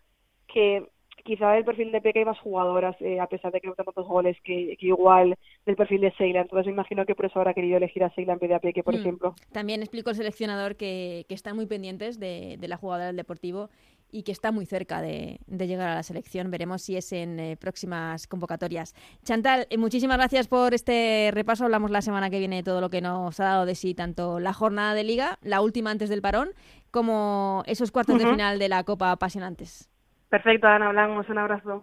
[0.47, 0.87] que
[1.25, 4.07] quizá el perfil de Peque hay más jugadoras, eh, a pesar de que no tantos
[4.07, 6.41] goles, que, igual del perfil de Seila.
[6.41, 8.61] Entonces me imagino que por eso habrá querido elegir a Seila en vez de a
[8.61, 8.99] Peque, por mm.
[8.99, 9.35] ejemplo.
[9.53, 13.68] También explico el seleccionador que, que están muy pendientes de, de la jugadora del Deportivo
[14.12, 16.50] y que está muy cerca de, de, llegar a la selección.
[16.50, 18.94] Veremos si es en eh, próximas convocatorias.
[19.24, 21.64] Chantal, eh, muchísimas gracias por este repaso.
[21.64, 24.38] Hablamos la semana que viene de todo lo que nos ha dado de sí, tanto
[24.38, 26.50] la jornada de liga, la última antes del parón,
[26.90, 29.88] como esos cuartos de final de la Copa apasionantes.
[30.28, 31.28] Perfecto, Ana, hablamos.
[31.28, 31.82] Un abrazo.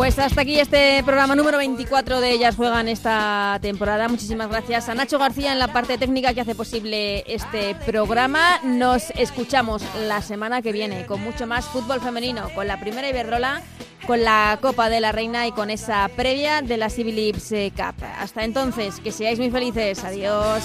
[0.00, 4.08] Pues hasta aquí este programa número 24 de Ellas Juegan esta temporada.
[4.08, 8.60] Muchísimas gracias a Nacho García en la parte técnica que hace posible este programa.
[8.64, 13.60] Nos escuchamos la semana que viene con mucho más fútbol femenino, con la primera Iberdrola,
[14.06, 17.34] con la Copa de la Reina y con esa previa de la Civil
[17.76, 18.02] Cup.
[18.18, 20.02] Hasta entonces, que seáis muy felices.
[20.02, 20.64] Adiós.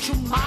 [0.00, 0.39] Parece uma